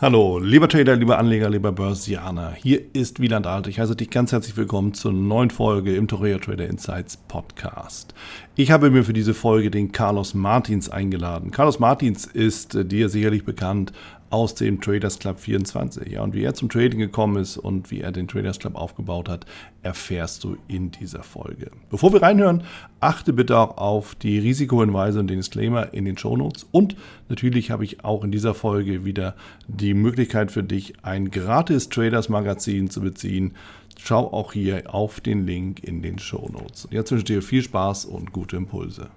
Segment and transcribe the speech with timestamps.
[0.00, 2.52] Hallo, lieber Trader, lieber Anleger, lieber Börsianer.
[2.52, 3.66] Hier ist Wieland Alt.
[3.66, 8.14] Ich heiße dich ganz herzlich willkommen zur neuen Folge im Toreo Trader Insights Podcast.
[8.54, 11.50] Ich habe mir für diese Folge den Carlos Martins eingeladen.
[11.50, 13.92] Carlos Martins ist äh, dir sicherlich bekannt
[14.30, 16.10] aus dem Traders Club 24.
[16.12, 19.28] Ja, und wie er zum Trading gekommen ist und wie er den Traders Club aufgebaut
[19.28, 19.46] hat,
[19.82, 21.70] erfährst du in dieser Folge.
[21.90, 22.62] Bevor wir reinhören,
[23.00, 26.66] achte bitte auch auf die Risikohinweise und den Disclaimer in den Shownotes.
[26.70, 26.96] Und
[27.28, 29.34] natürlich habe ich auch in dieser Folge wieder
[29.66, 33.54] die Möglichkeit für dich, ein gratis Traders Magazin zu beziehen.
[33.98, 36.88] Schau auch hier auf den Link in den Shownotes.
[36.90, 39.08] Jetzt wünsche ich dir viel Spaß und gute Impulse.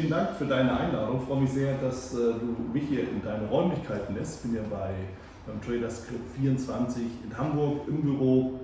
[0.00, 1.20] Vielen Dank für deine Einladung.
[1.20, 4.36] Ich freue mich sehr, dass äh, du mich hier in deine Räumlichkeiten lässt.
[4.36, 4.88] Ich bin ja bei,
[5.46, 8.60] beim Traders Club 24 in Hamburg im Büro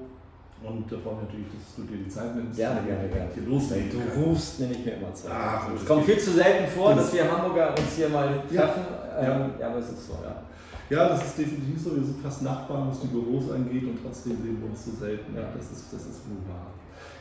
[0.65, 2.57] und da freue mich natürlich, dass du dir die Zeit nimmst.
[2.57, 3.29] Gerne, gerne, gerne.
[3.35, 5.31] Hier loslegen du rufst nämlich mir immer Zeit.
[5.31, 8.83] Ah, es kommt viel zu selten vor, dass wir Hamburger uns hier mal treffen.
[9.13, 10.41] Ja, ähm, ja aber es ist so, ja.
[10.89, 11.97] Ja, das ist definitiv so.
[11.97, 15.37] Wir sind fast Nachbarn, was die Büros angeht und trotzdem sehen wir uns so selten.
[15.37, 15.53] Ja.
[15.55, 16.73] Das ist, das ist wohl wahr.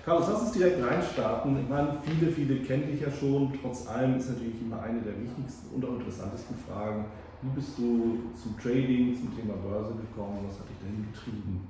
[0.05, 1.59] Carlos, lass uns direkt reinstarten.
[1.59, 3.51] Ich meine, viele, viele kennen dich ja schon.
[3.59, 7.05] Trotz allem ist natürlich immer eine der wichtigsten und auch interessantesten Fragen.
[7.41, 10.45] Wie bist du zum Trading, zum Thema Börse gekommen?
[10.47, 11.67] Was hat dich dahin getrieben?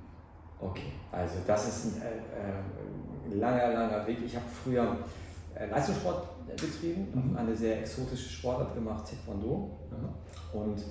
[0.60, 4.18] Okay, also das ist ein äh, langer, langer Weg.
[4.26, 4.98] Ich habe früher
[5.56, 7.38] äh, Leistungssport betrieben, mhm.
[7.38, 9.72] eine sehr exotische Sportart gemacht, Taekwondo.
[9.92, 10.60] Mhm.
[10.60, 10.84] Und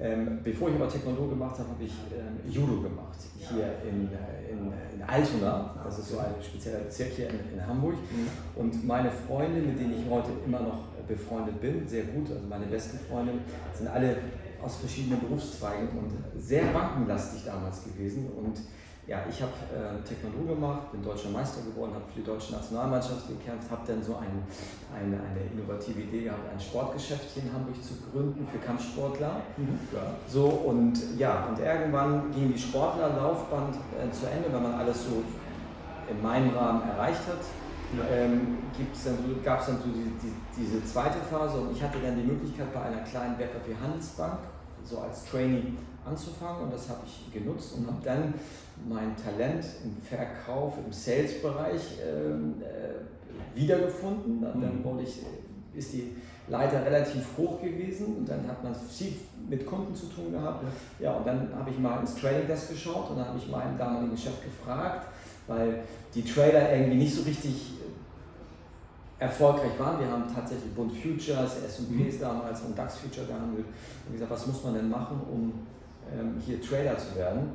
[0.00, 4.52] ähm, bevor ich aber Taekwondo gemacht habe, habe ich ähm, Judo gemacht, hier in, äh,
[4.52, 5.74] in, in, Altona.
[5.82, 7.94] Das ist so ein spezieller Bezirk hier in, in Hamburg.
[7.94, 8.60] Mhm.
[8.60, 12.66] Und meine Freunde, mit denen ich heute immer noch befreundet bin, sehr gut, also meine
[12.66, 13.32] besten Freunde,
[13.74, 14.16] sind alle
[14.62, 18.28] aus verschiedenen Berufszweigen und sehr bankenlastig damals gewesen.
[18.36, 18.60] Und
[19.08, 23.26] ja, ich habe äh, Taekwondo gemacht, bin deutscher Meister geworden, habe für die deutsche Nationalmannschaft
[23.26, 24.44] gekämpft, habe dann so ein,
[24.94, 29.40] eine, eine innovative Idee gehabt, ein Sportgeschäft hier in Hamburg zu gründen für Kampfsportler.
[29.56, 29.78] Mhm,
[30.28, 35.24] so und ja, und irgendwann ging die Sportlerlaufbahn äh, zu Ende, wenn man alles so
[36.10, 37.40] in meinem Rahmen erreicht hat.
[37.96, 38.04] Ja.
[38.14, 38.58] Ähm,
[39.42, 42.74] gab es dann so die, die, diese zweite Phase und ich hatte dann die Möglichkeit
[42.74, 44.40] bei einer kleinen Wertpapierhandelsbank
[44.84, 45.72] so als Trainee
[46.08, 48.34] anzufangen und das habe ich genutzt und habe dann
[48.88, 54.40] mein Talent im Verkauf, im Sales-Bereich ähm, äh, wiedergefunden.
[54.40, 54.84] Dann, dann mhm.
[54.84, 55.20] wurde ich,
[55.74, 56.16] ist die
[56.48, 59.14] Leiter relativ hoch gewesen und dann hat man viel
[59.48, 60.64] mit Kunden zu tun gehabt.
[60.98, 63.76] Ja, und dann habe ich mal ins Trading Desk geschaut und dann habe ich meinen
[63.76, 65.08] damaligen Chef gefragt,
[65.46, 65.82] weil
[66.14, 67.74] die Trader irgendwie nicht so richtig
[69.18, 70.00] erfolgreich waren.
[70.00, 72.20] Wir haben tatsächlich Bund Futures, S&Ps mhm.
[72.20, 73.66] damals und DAX Future gehandelt
[74.06, 75.52] und gesagt, was muss man denn machen, um
[76.44, 77.50] hier Trader zu werden?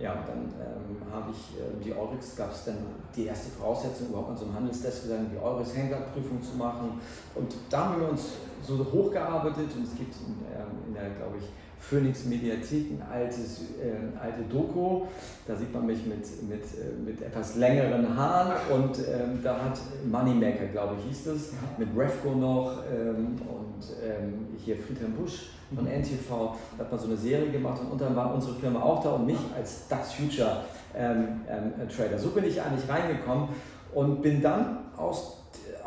[0.00, 2.78] Ja, und dann ähm, habe ich äh, die Eurex, gab es dann
[3.14, 6.98] die erste Voraussetzung, überhaupt an so einem Handelsdesk gesagt, die Eurex Händlerprüfung zu machen.
[7.34, 11.36] Und da haben wir uns so hochgearbeitet und es gibt in, ähm, in der, glaube
[11.36, 11.44] ich,
[11.80, 15.06] Phoenix Mediathek, ein altes, äh, alte Doku.
[15.46, 19.80] Da sieht man mich mit, mit, äh, mit etwas längeren Haaren und ähm, da hat
[20.04, 25.84] Moneymaker, glaube ich, hieß es, mit Refco noch ähm, und ähm, hier Friedhelm Busch von
[25.84, 26.02] mhm.
[26.02, 29.10] NTV, da hat man so eine Serie gemacht und dann war unsere Firma auch da
[29.10, 30.64] und mich als DAX Future
[30.94, 32.18] ähm, ähm, Trader.
[32.18, 33.48] So bin ich eigentlich reingekommen
[33.94, 35.40] und bin dann aus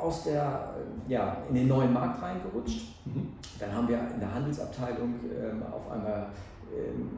[0.04, 0.73] aus der,
[1.08, 2.96] ja, in den neuen Markt reingerutscht.
[3.06, 3.34] Mhm.
[3.60, 6.28] Dann haben wir in der Handelsabteilung ähm, auf einmal
[6.72, 7.12] ähm,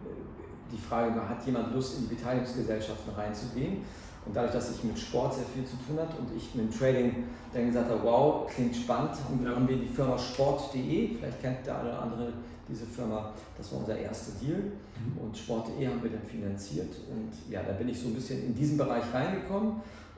[0.71, 3.83] die Frage, hat jemand Lust, in die Beteiligungsgesellschaften reinzugehen?
[4.25, 6.77] Und dadurch, dass ich mit Sport sehr viel zu tun hatte und ich mit dem
[6.77, 11.41] Trading dann gesagt habe, wow, klingt spannend, und dann haben wir die Firma sport.de, vielleicht
[11.41, 12.33] kennt der eine oder andere
[12.67, 15.21] diese Firma, das war unser erster Deal mhm.
[15.23, 18.55] und sport.de haben wir dann finanziert und ja, da bin ich so ein bisschen in
[18.55, 19.75] diesen Bereich reingekommen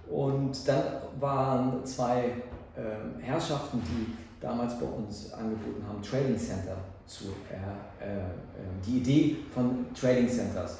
[0.09, 0.83] und dann
[1.19, 2.35] waren zwei
[2.77, 6.77] äh, Herrschaften, die damals bei uns angeboten haben, Trading Center
[7.07, 10.79] zu, äh, äh, ähm, die Idee von Trading Centers.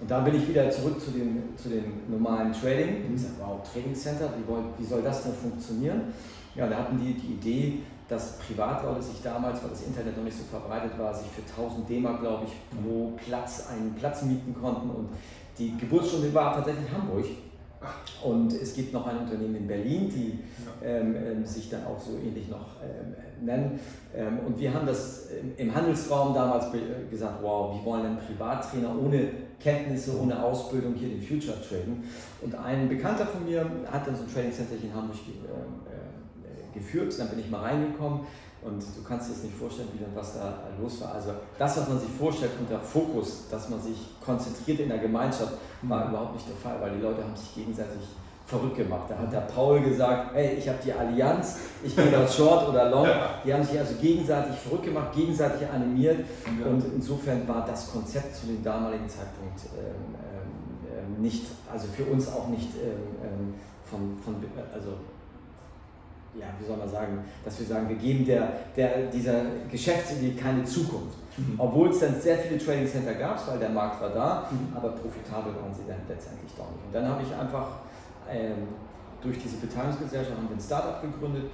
[0.00, 2.96] Und da bin ich wieder zurück zu dem, zu dem normalen Trading.
[2.96, 6.12] Und ich gesagt, wow, Trading Center, wie, wollt, wie soll das denn funktionieren?
[6.54, 7.78] Ja, da hatten die die Idee,
[8.08, 11.88] dass Privatleute sich damals, weil das Internet noch nicht so verbreitet war, sich für 1000
[11.88, 12.52] D-Mark, glaube ich,
[12.82, 14.90] pro Platz einen Platz mieten konnten.
[14.90, 15.08] Und
[15.58, 17.24] die Geburtsstunde war tatsächlich Hamburg.
[18.22, 20.38] Und es gibt noch ein Unternehmen in Berlin, die
[20.84, 23.14] ähm, ähm, sich dann auch so ähnlich noch ähm,
[23.44, 23.80] nennen.
[24.14, 26.66] Ähm, und wir haben das im Handelsraum damals
[27.10, 29.30] gesagt, wow, wir wollen einen Privattrainer ohne
[29.60, 32.04] Kenntnisse, ohne Ausbildung hier den Future traden.
[32.40, 35.52] Und ein Bekannter von mir hat dann so ein Trading Center hier in Hamburg äh,
[35.52, 38.20] äh, geführt, dann bin ich mal reingekommen.
[38.64, 41.14] Und du kannst dir das nicht vorstellen, wie dann was da los war.
[41.14, 45.54] Also das, was man sich vorstellt unter Fokus, dass man sich konzentriert in der Gemeinschaft,
[45.82, 46.10] war mhm.
[46.10, 48.02] überhaupt nicht der Fall, weil die Leute haben sich gegenseitig
[48.46, 49.04] verrückt gemacht.
[49.08, 52.90] Da hat der Paul gesagt, hey, ich habe die Allianz, ich gehe das Short oder
[52.90, 53.08] Long.
[53.44, 56.24] Die haben sich also gegenseitig verrückt gemacht, gegenseitig animiert.
[56.64, 60.14] Und insofern war das Konzept zu dem damaligen Zeitpunkt ähm,
[60.86, 63.54] ähm, nicht, also für uns auch nicht ähm, ähm
[63.92, 64.36] von, von,
[64.72, 64.94] also
[66.38, 70.64] ja, wie soll man sagen, dass wir sagen, wir geben der, der, dieser Geschäftsidee keine
[70.64, 71.18] Zukunft.
[71.36, 71.54] Mhm.
[71.58, 74.74] Obwohl es dann sehr viele Trading Center gab, weil der Markt war da, mhm.
[74.76, 76.86] aber profitabel waren sie dann letztendlich doch nicht.
[76.86, 77.68] Und dann habe ich einfach
[78.30, 78.68] ähm,
[79.20, 81.50] durch diese Beteiligungsgesellschaft haben wir ein Startup gegründet,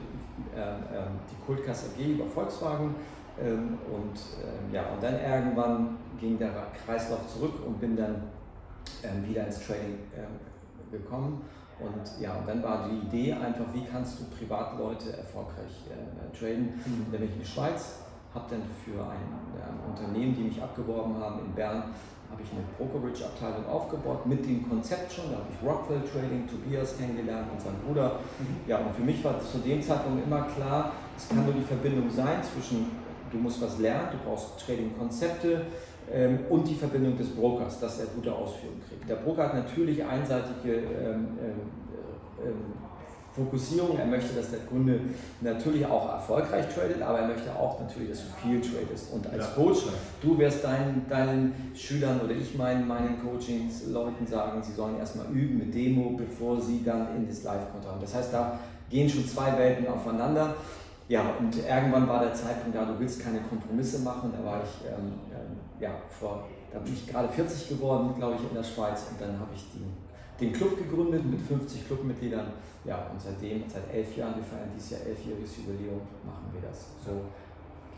[0.55, 2.95] äh, äh, die Kultkasse AG über Volkswagen.
[3.41, 6.51] Ähm, und, ähm, ja, und dann irgendwann ging der
[6.85, 8.23] Kreislauf zurück und bin dann
[9.05, 11.43] ähm, wieder ins Trading ähm, gekommen
[11.81, 16.75] und ja, und dann war die Idee einfach, wie kannst du Privatleute erfolgreich äh, traden.
[16.85, 17.07] Mhm.
[17.11, 18.01] Dann bin ich in die Schweiz,
[18.35, 19.31] habe dann für ein,
[19.63, 21.95] ein, Unternehmen, die mich abgeworben haben in Bern,
[22.31, 25.31] habe ich eine Brokerage-Abteilung aufgebaut mit dem Konzept schon.
[25.31, 28.21] Da habe ich Rockwell Trading, Tobias kennengelernt und seinen Bruder.
[28.39, 28.69] Mhm.
[28.69, 32.11] Ja, und für mich war zu dem Zeitpunkt immer klar, es kann nur die Verbindung
[32.11, 32.91] sein zwischen,
[33.31, 35.67] du musst was lernen, du brauchst Trading-Konzepte,
[36.13, 39.09] ähm, und die Verbindung des Brokers, dass er gute Ausführungen kriegt.
[39.09, 41.61] Der Broker hat natürlich einseitige ähm, ähm,
[42.45, 42.55] ähm,
[43.39, 43.99] Fokussierung.
[43.99, 45.01] Er möchte, dass der Kunde
[45.41, 49.13] natürlich auch erfolgreich tradet, aber er möchte auch natürlich, dass du viel tradest.
[49.13, 49.79] Und als ja, Coach,
[50.21, 55.27] du wirst deinen, deinen Schülern oder ich meinen, meinen Coachings Leuten sagen, sie sollen erstmal
[55.27, 58.01] üben mit Demo, bevor sie dann in das Live-Konto haben.
[58.01, 58.59] Das heißt, da
[58.91, 60.55] gehen schon zwei Welten aufeinander.
[61.09, 64.31] Ja, und irgendwann war der Zeitpunkt da, du willst keine Kompromisse machen.
[64.37, 65.13] Da war ich ähm,
[65.81, 69.39] ja, vor, da bin ich gerade 40 geworden, glaube ich, in der Schweiz und dann
[69.39, 72.53] habe ich die, den Club gegründet mit 50 Clubmitgliedern.
[72.85, 76.87] Ja, und seitdem, seit elf Jahren, wir feiern dieses Jahr elfjähriges Jubiläum, machen wir das
[77.05, 77.23] so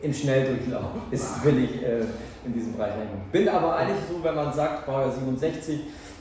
[0.02, 2.00] im Schnelldurchlauf ist, will ich äh,
[2.44, 3.22] in diesem Bereich hängen.
[3.30, 5.80] Bin aber eigentlich so, wenn man sagt, Baujahr 67,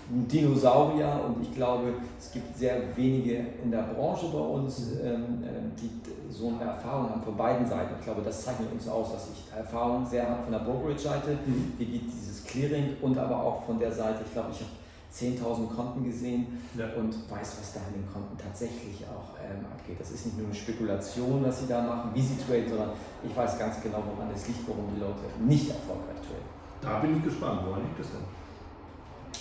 [0.10, 5.44] ein Dinosaurier und ich glaube, es gibt sehr wenige in der Branche bei uns, ähm,
[5.44, 5.90] ähm, die
[6.32, 7.94] so eine Erfahrung haben von beiden Seiten.
[8.00, 11.74] Ich glaube, das zeichnet uns aus, dass ich Erfahrung sehr habe von der Brokerage-Seite, mhm.
[11.78, 14.72] wie geht dieses Clearing und aber auch von der Seite, ich glaube, ich habe
[15.14, 16.86] 10.000 Konten gesehen ja.
[16.96, 20.00] und weiß, was da in den Konten tatsächlich auch ähm, abgeht.
[20.00, 22.90] Das ist nicht nur eine Spekulation, was sie da machen, wie sie traden, sondern
[23.28, 26.50] ich weiß ganz genau, woran es liegt, warum die Leute nicht erfolgreich traden.
[26.82, 28.39] Da bin ich gespannt, woran liegt es denn?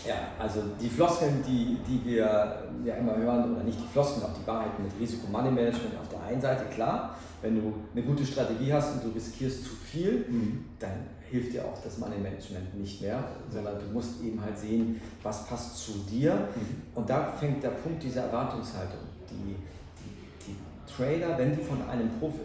[0.06, 4.34] Ja, also die Floskeln, die, die wir ja immer hören, oder nicht die Floskeln, auch
[4.38, 8.94] die Wahrheiten mit Risiko-Money-Management auf der einen Seite, klar, wenn du eine gute Strategie hast
[8.94, 10.64] und du riskierst zu viel, mhm.
[10.78, 15.46] dann hilft dir auch das Money-Management nicht mehr, sondern du musst eben halt sehen, was
[15.46, 16.34] passt zu dir.
[16.34, 16.82] Mhm.
[16.94, 19.00] Und da fängt der Punkt dieser Erwartungshaltung.
[19.30, 19.54] Die,
[19.98, 20.56] die, die
[20.90, 22.40] Trader, wenn die von einem Profi,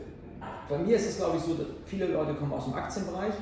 [0.67, 3.33] bei mir ist es glaube ich so, viele Leute kommen aus dem Aktienbereich,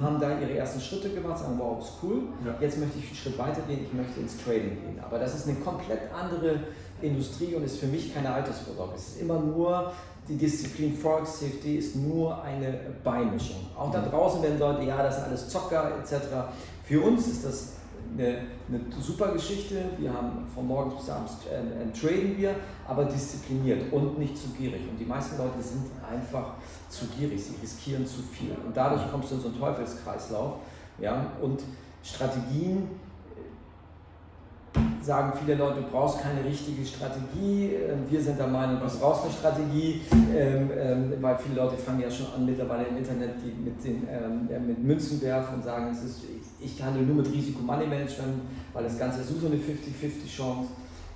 [0.00, 2.54] haben da ihre ersten Schritte gemacht, sagen, wow, ist cool, ja.
[2.60, 5.00] jetzt möchte ich einen Schritt weiter gehen, ich möchte ins Trading gehen.
[5.04, 6.60] Aber das ist eine komplett andere
[7.00, 8.94] Industrie und ist für mich keine Altersvorsorge.
[8.96, 9.92] Es ist immer nur
[10.28, 13.66] die Disziplin Forex CFD ist nur eine Beimischung.
[13.76, 14.10] Auch da mhm.
[14.10, 16.26] draußen werden Leute, ja, das sind alles Zocker etc.
[16.84, 17.72] Für uns ist das
[18.12, 19.76] eine, eine super Geschichte.
[19.98, 22.54] Wir haben von morgens bis abends äh, äh, traden wir,
[22.86, 24.82] aber diszipliniert und nicht zu gierig.
[24.90, 26.54] Und die meisten Leute sind einfach
[26.88, 28.52] zu gierig, sie riskieren zu viel.
[28.64, 30.54] Und dadurch kommst du in so einen Teufelskreislauf.
[30.98, 31.26] Ja?
[31.40, 31.62] Und
[32.02, 32.88] Strategien
[35.00, 37.72] sagen viele Leute, du brauchst keine richtige Strategie.
[37.74, 42.00] Ähm, wir sind der Meinung, du brauchst eine Strategie, ähm, ähm, weil viele Leute fangen
[42.00, 44.06] ja schon an mittlerweile im Internet die mit, den,
[44.66, 46.24] mit Münzen werfen und sagen, es ist,
[46.60, 48.40] ich handle nur mit Risiko-Money-Management,
[48.74, 50.68] weil das Ganze ist so eine 50-50-Chance.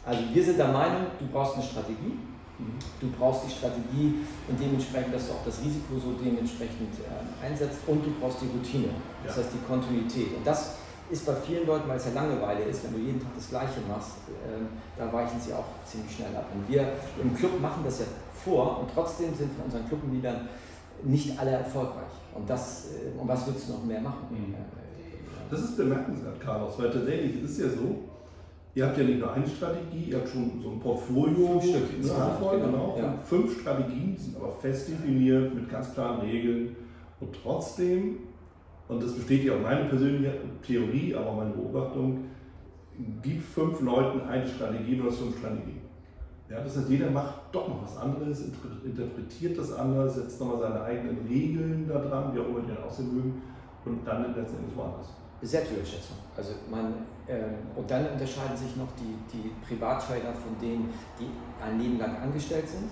[0.04, 2.18] Also wir sind der Meinung, du brauchst eine Strategie.
[3.00, 6.94] Du brauchst die Strategie und dementsprechend, dass du auch das Risiko so dementsprechend
[7.42, 8.88] einsetzt und du brauchst die Routine,
[9.26, 10.36] das heißt die Kontinuität.
[10.36, 10.76] Und das
[11.10, 13.80] ist bei vielen Leuten, weil es ja Langeweile ist, wenn du jeden Tag das Gleiche
[13.88, 14.64] machst, äh,
[14.96, 16.46] da weichen sie auch ziemlich schnell ab.
[16.54, 18.06] Und wir im Club machen das ja
[18.44, 20.48] vor und trotzdem sind von unseren Clubmitgliedern
[21.02, 22.12] nicht alle erfolgreich.
[22.34, 24.26] Und, das, äh, und was würdest du noch mehr machen?
[24.30, 24.54] Mhm.
[25.50, 28.08] Das ist bemerkenswert, Carlos, weil tatsächlich ist ja so,
[28.74, 31.60] ihr habt ja nicht nur eine Strategie, ihr habt schon so ein Portfolio.
[31.60, 32.40] Fünf Stück insgesamt.
[32.40, 32.96] Genau, genau.
[32.98, 33.18] Ja.
[33.24, 36.76] Fünf Strategien, die sind aber fest definiert mit ganz klaren Regeln.
[37.20, 38.18] Und trotzdem
[38.92, 40.34] und das bestätigt auch meine persönliche
[40.66, 42.24] Theorie, aber auch meine Beobachtung,
[43.22, 45.80] gib fünf Leuten eine Strategie, hast fünf Strategien.
[46.50, 48.44] Ja, das heißt, jeder macht doch noch was anderes,
[48.84, 52.84] interpretiert das anders, setzt nochmal seine eigenen Regeln da dran, wie auch immer die dann
[52.84, 53.42] aussehen mögen,
[53.86, 55.08] und dann letztendlich woanders.
[55.42, 56.16] Selbstüberschätzung.
[56.36, 61.28] Also man, ähm, und dann unterscheiden sich noch die, die Privattrader von denen, die
[61.62, 62.88] ein Leben lang angestellt sind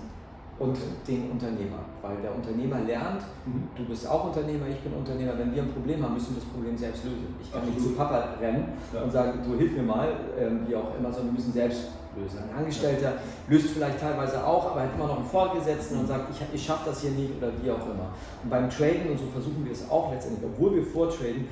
[0.59, 0.77] und
[1.07, 1.79] den Unternehmer.
[2.01, 3.67] Weil der Unternehmer lernt, mhm.
[3.75, 5.33] du bist auch Unternehmer, ich bin Unternehmer.
[5.37, 7.35] Wenn wir ein Problem haben, müssen wir das Problem selbst lösen.
[7.41, 7.79] Ich kann Absolut.
[7.79, 9.01] nicht zu Papa rennen ja.
[9.01, 12.39] und sagen, du hilf mir mal, ähm, wie auch immer, sondern wir müssen selbst lösen.
[12.43, 13.13] Ein Angestellter
[13.47, 16.89] löst vielleicht teilweise auch, aber hat immer noch einen Vorgesetzten und sagt, ich, ich schaffe
[16.89, 18.11] das hier nicht oder wie auch immer.
[18.43, 21.47] Und beim Traden, und so versuchen wir es auch letztendlich, obwohl wir vortraden,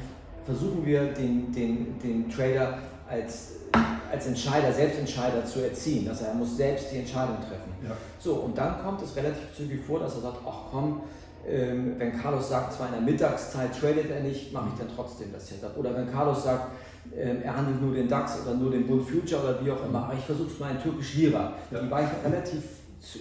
[0.45, 2.77] versuchen wir den, den, den Trader
[3.09, 3.53] als
[4.11, 6.05] als Entscheider, Selbstentscheider zu erziehen.
[6.05, 7.71] Dass er muss selbst die Entscheidung treffen.
[7.83, 7.95] Ja.
[8.19, 11.01] So, und dann kommt es relativ zügig vor, dass er sagt, ach komm,
[11.47, 15.31] ähm, wenn Carlos sagt, zwar in der Mittagszeit tradet er nicht, mache ich dann trotzdem
[15.31, 15.77] das Setup.
[15.77, 16.71] Oder wenn Carlos sagt,
[17.15, 20.03] ähm, er handelt nur den DAX oder nur den Bund Future oder wie auch immer,
[20.03, 21.53] aber ich versuche es mal in türkisch Lira.
[21.71, 21.81] Ja.
[21.81, 22.63] Die weichen relativ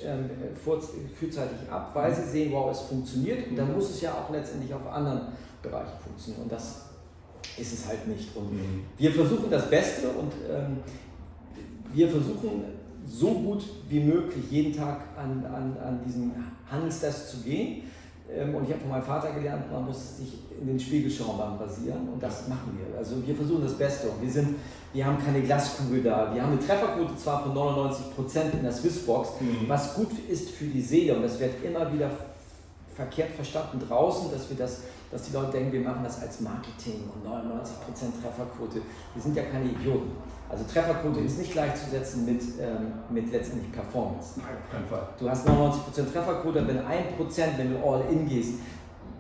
[0.05, 0.29] ähm,
[0.65, 3.75] frühzeitig ab, weil sie sehen, wow, es funktioniert und dann mhm.
[3.75, 5.29] muss es ja auch letztendlich auf anderen
[5.63, 6.43] Bereichen funktionieren.
[6.43, 6.88] Und das
[7.57, 8.35] ist es halt nicht.
[8.37, 8.85] Und mhm.
[8.97, 10.79] wir versuchen das Beste und ähm,
[11.93, 12.65] wir versuchen
[13.07, 16.33] so gut wie möglich jeden Tag an, an, an diesen
[16.71, 17.83] Handelstest zu gehen.
[18.31, 21.39] Ähm, und ich habe von meinem Vater gelernt, man muss sich in den Spiegel schauen
[21.39, 22.99] beim Rasieren und das machen wir.
[22.99, 24.57] Also wir versuchen das Beste und wir, sind,
[24.93, 26.35] wir haben keine Glaskugel da.
[26.35, 29.69] Wir haben eine Trefferquote zwar von 99% in der Swissbox, mhm.
[29.69, 32.11] was gut ist für die Seele und das wird immer wieder
[32.95, 37.09] verkehrt verstanden draußen, dass wir das dass die Leute denken, wir machen das als Marketing
[37.15, 38.83] und 99% Trefferquote.
[39.15, 40.13] Wir sind ja keine Idioten.
[40.49, 44.41] Also Trefferquote ist nicht gleichzusetzen mit, ähm, mit letztendlich Performance.
[45.19, 48.55] Du hast 99% Trefferquote, wenn 1%, wenn du all in gehst,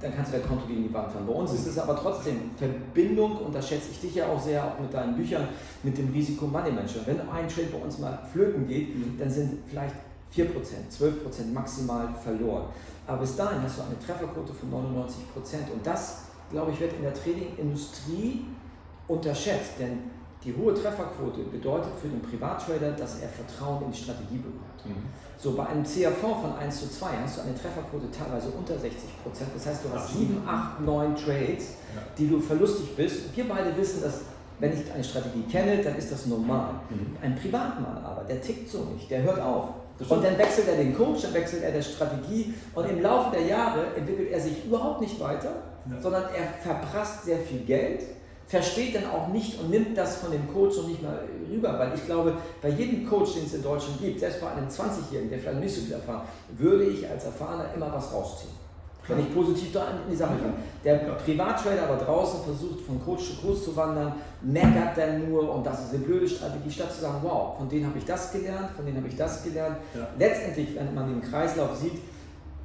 [0.00, 1.26] dann kannst du das Konto gegen die Wand fahren.
[1.26, 4.64] Bei uns ist es aber trotzdem Verbindung, und da schätze ich dich ja auch sehr,
[4.64, 5.49] auch mit deinen Büchern,
[5.83, 7.07] mit dem Risiko Money Management.
[7.07, 9.18] Wenn ein Trade bei uns mal flöten geht, mhm.
[9.18, 9.95] dann sind vielleicht
[10.35, 10.49] 4%,
[10.90, 12.66] 12% maximal verloren.
[13.06, 15.70] Aber bis dahin hast du eine Trefferquote von 99 Prozent.
[15.73, 18.44] Und das, glaube ich, wird in der Trading-Industrie
[19.08, 19.73] unterschätzt.
[19.78, 20.11] Denn
[20.44, 24.85] die hohe Trefferquote bedeutet für den Privattrader, dass er Vertrauen in die Strategie bekommt.
[24.85, 25.08] Mhm.
[25.38, 29.23] So, bei einem CAV von 1 zu 2 hast du eine Trefferquote teilweise unter 60
[29.23, 29.50] Prozent.
[29.54, 32.02] Das heißt, du hast 7, 8, 9 Trades, ja.
[32.16, 33.35] die du verlustig bist.
[33.35, 34.20] Wir beide wissen, dass
[34.61, 36.75] wenn ich eine Strategie kenne, dann ist das normal.
[36.90, 37.16] Mhm.
[37.23, 39.68] Ein Privatmann aber, der tickt so nicht, der hört auf.
[40.09, 42.55] Und dann wechselt er den Coach, dann wechselt er die Strategie.
[42.75, 45.52] Und im Laufe der Jahre entwickelt er sich überhaupt nicht weiter,
[45.90, 46.00] ja.
[46.00, 48.05] sondern er verprasst sehr viel Geld,
[48.47, 51.93] versteht dann auch nicht und nimmt das von dem Coach noch nicht mal rüber, weil
[51.95, 55.38] ich glaube, bei jedem Coach, den es in Deutschland gibt, selbst bei einem 20-Jährigen, der
[55.40, 56.23] vielleicht nicht so viel erfahren,
[56.57, 58.58] würde ich als Erfahrener immer was rausziehen
[59.09, 60.55] wenn ich positiv da in die Sache komme.
[60.85, 64.12] Der Privattrader aber draußen versucht, von Coach zu Coach zu wandern,
[64.43, 67.87] meckert dann nur und das ist eine blöde Strategie, statt zu sagen, wow, von denen
[67.87, 69.79] habe ich das gelernt, von denen habe ich das gelernt.
[69.95, 70.07] Ja.
[70.19, 72.00] Letztendlich, wenn man den Kreislauf sieht,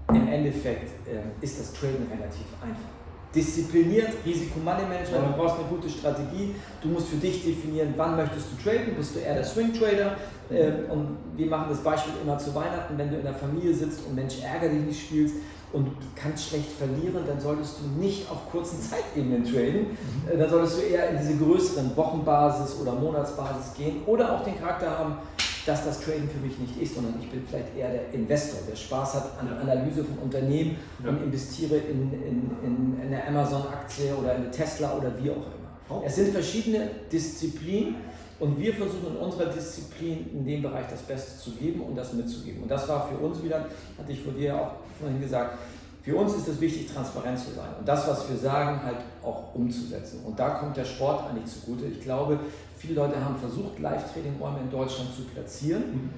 [0.09, 2.91] im Endeffekt äh, ist das Traden relativ einfach.
[3.33, 8.63] Diszipliniert, Risiko-Money-Management, du brauchst eine gute Strategie, du musst für dich definieren, wann möchtest du
[8.63, 10.17] traden, bist du eher der Swing-Trader,
[10.51, 14.05] äh, und wir machen das Beispiel immer zu Weihnachten, wenn du in der Familie sitzt
[14.05, 15.35] und Mensch, ärger dich nicht spielst,
[15.73, 19.87] und du kannst schlecht verlieren, dann solltest du nicht auf kurzen Zeitebenen traden.
[19.91, 20.39] Mhm.
[20.39, 24.97] Dann solltest du eher in diese größeren Wochenbasis oder Monatsbasis gehen oder auch den Charakter
[24.97, 25.17] haben,
[25.65, 28.75] dass das Trading für mich nicht ist, sondern ich bin vielleicht eher der Investor, der
[28.75, 31.09] Spaß hat an Analyse von Unternehmen ja.
[31.09, 35.63] und investiere in, in, in eine Amazon-Aktie oder in eine Tesla oder wie auch immer.
[35.89, 36.01] Oh.
[36.05, 37.95] Es sind verschiedene Disziplinen
[38.39, 42.13] und wir versuchen in unserer Disziplin in dem Bereich das Beste zu geben und das
[42.13, 42.63] mitzugeben.
[42.63, 45.57] Und das war für uns wieder, hatte ich vor dir auch vorhin gesagt,
[46.03, 49.55] für uns ist es wichtig, transparent zu sein und das, was wir sagen, halt auch
[49.55, 50.19] umzusetzen.
[50.25, 51.85] Und da kommt der Sport eigentlich zugute.
[51.85, 52.39] Ich glaube,
[52.77, 56.11] viele Leute haben versucht, Live-Trading-Räume in Deutschland zu platzieren,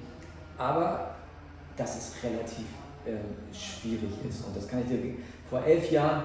[0.58, 1.14] aber
[1.76, 2.66] das ist relativ
[3.04, 4.44] äh, schwierig ist.
[4.44, 4.98] Und das kann ich dir
[5.48, 6.24] vor elf Jahren,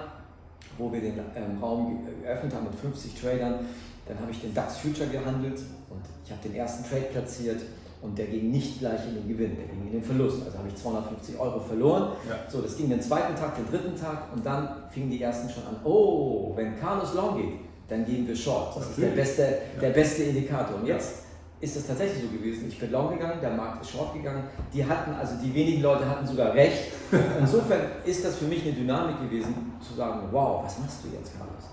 [0.77, 3.65] wo wir den ähm, Raum geöffnet haben mit 50 Tradern,
[4.07, 7.61] dann habe ich den DAX Future gehandelt und ich habe den ersten Trade platziert
[8.01, 10.43] und der ging nicht gleich in den Gewinn, der ging in den Verlust.
[10.45, 12.13] Also habe ich 250 Euro verloren.
[12.27, 12.35] Ja.
[12.49, 15.63] So, das ging den zweiten Tag, den dritten Tag und dann fingen die ersten schon
[15.63, 18.75] an, oh, wenn Carlos long geht, dann gehen wir short.
[18.75, 20.77] Das ist der beste, der beste Indikator.
[20.77, 21.23] Und jetzt
[21.59, 22.67] ist es tatsächlich so gewesen.
[22.69, 24.43] Ich bin long gegangen, der Markt ist short gegangen.
[24.73, 26.91] Die hatten, also die wenigen Leute hatten sogar recht.
[27.39, 31.37] Insofern ist das für mich eine Dynamik gewesen, zu sagen, wow, was machst du jetzt,
[31.37, 31.65] Carlos?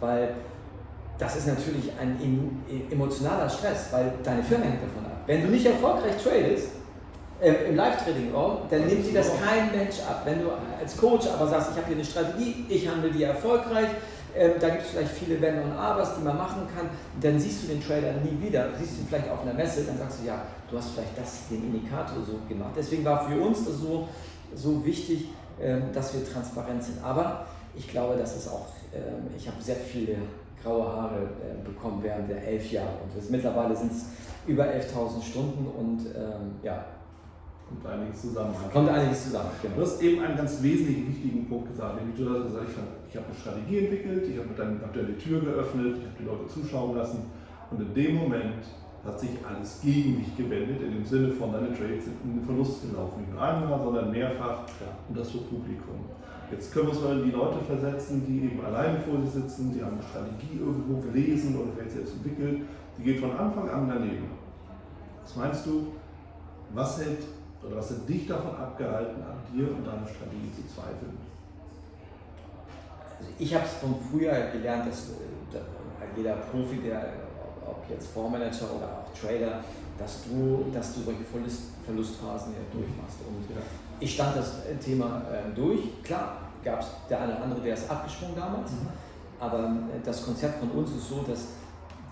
[0.00, 0.34] Weil
[1.18, 2.18] das ist natürlich ein
[2.90, 5.15] emotionaler Stress, weil deine Firma hängt davon ab.
[5.26, 6.68] Wenn du nicht erfolgreich tradest,
[7.40, 10.22] äh, im Live-Trading-Raum, dann nimmt dir das kein Mensch ab.
[10.24, 13.88] Wenn du als Coach aber sagst, ich habe hier eine Strategie, ich handle die erfolgreich,
[14.34, 16.88] äh, da gibt es vielleicht viele Wenn und Abers, die man machen kann,
[17.20, 18.68] dann siehst du den Trader nie wieder.
[18.78, 21.48] Siehst du ihn vielleicht auf einer Messe, dann sagst du, ja, du hast vielleicht das,
[21.50, 22.72] den Indikator so gemacht.
[22.76, 24.08] Deswegen war für uns das so,
[24.54, 25.28] so wichtig,
[25.60, 27.02] äh, dass wir transparent sind.
[27.02, 30.16] Aber ich glaube, dass es auch, ähm, ich habe sehr viele
[30.66, 32.98] graue Haare äh, bekommen während der elf Jahre.
[33.04, 34.06] Und das, mittlerweile sind es
[34.46, 36.84] über 11.000 Stunden und ähm, ja,
[37.68, 38.54] Kommt einiges zusammen.
[38.72, 39.74] Kommt einiges zusammen, genau.
[39.74, 41.96] Du hast eben einen ganz wesentlichen, wichtigen Punkt gesagt.
[41.96, 45.18] Nämlich du hast gesagt, ich, ich habe eine Strategie entwickelt, ich habe dann hab die
[45.18, 47.26] Tür geöffnet, ich habe die Leute zuschauen lassen
[47.72, 48.62] und in dem Moment
[49.04, 52.44] hat sich alles gegen mich gewendet, in dem Sinne von deine Trades sind in den
[52.44, 53.20] Verlust gelaufen.
[53.20, 54.94] Nicht nur einmal, sondern mehrfach ja.
[55.08, 56.06] und das für Publikum.
[56.50, 59.72] Jetzt können wir uns mal in die Leute versetzen, die eben alleine vor sich sitzen,
[59.74, 62.62] die haben eine Strategie irgendwo gelesen oder vielleicht selbst entwickelt,
[62.98, 64.30] die geht von Anfang an daneben.
[65.22, 65.88] Was meinst du,
[66.72, 67.24] was hält
[67.62, 71.18] oder was hat dich davon abgehalten, an dir und deiner Strategie zu zweifeln?
[73.18, 77.12] Also ich habe es von früher gelernt, dass äh, jeder Profi, der
[77.66, 79.64] ob jetzt Fondsmanager oder auch Trader,
[79.98, 83.18] dass du, dass du solche Verlust, Verlustphasen ja durchmachst.
[83.26, 83.62] Und ja.
[84.00, 86.02] ich stand das Thema äh, durch.
[86.02, 88.72] Klar, gab es der eine oder andere, der ist abgesprungen damals.
[88.72, 88.88] Mhm.
[89.38, 91.48] Aber äh, das Konzept von uns ist so, dass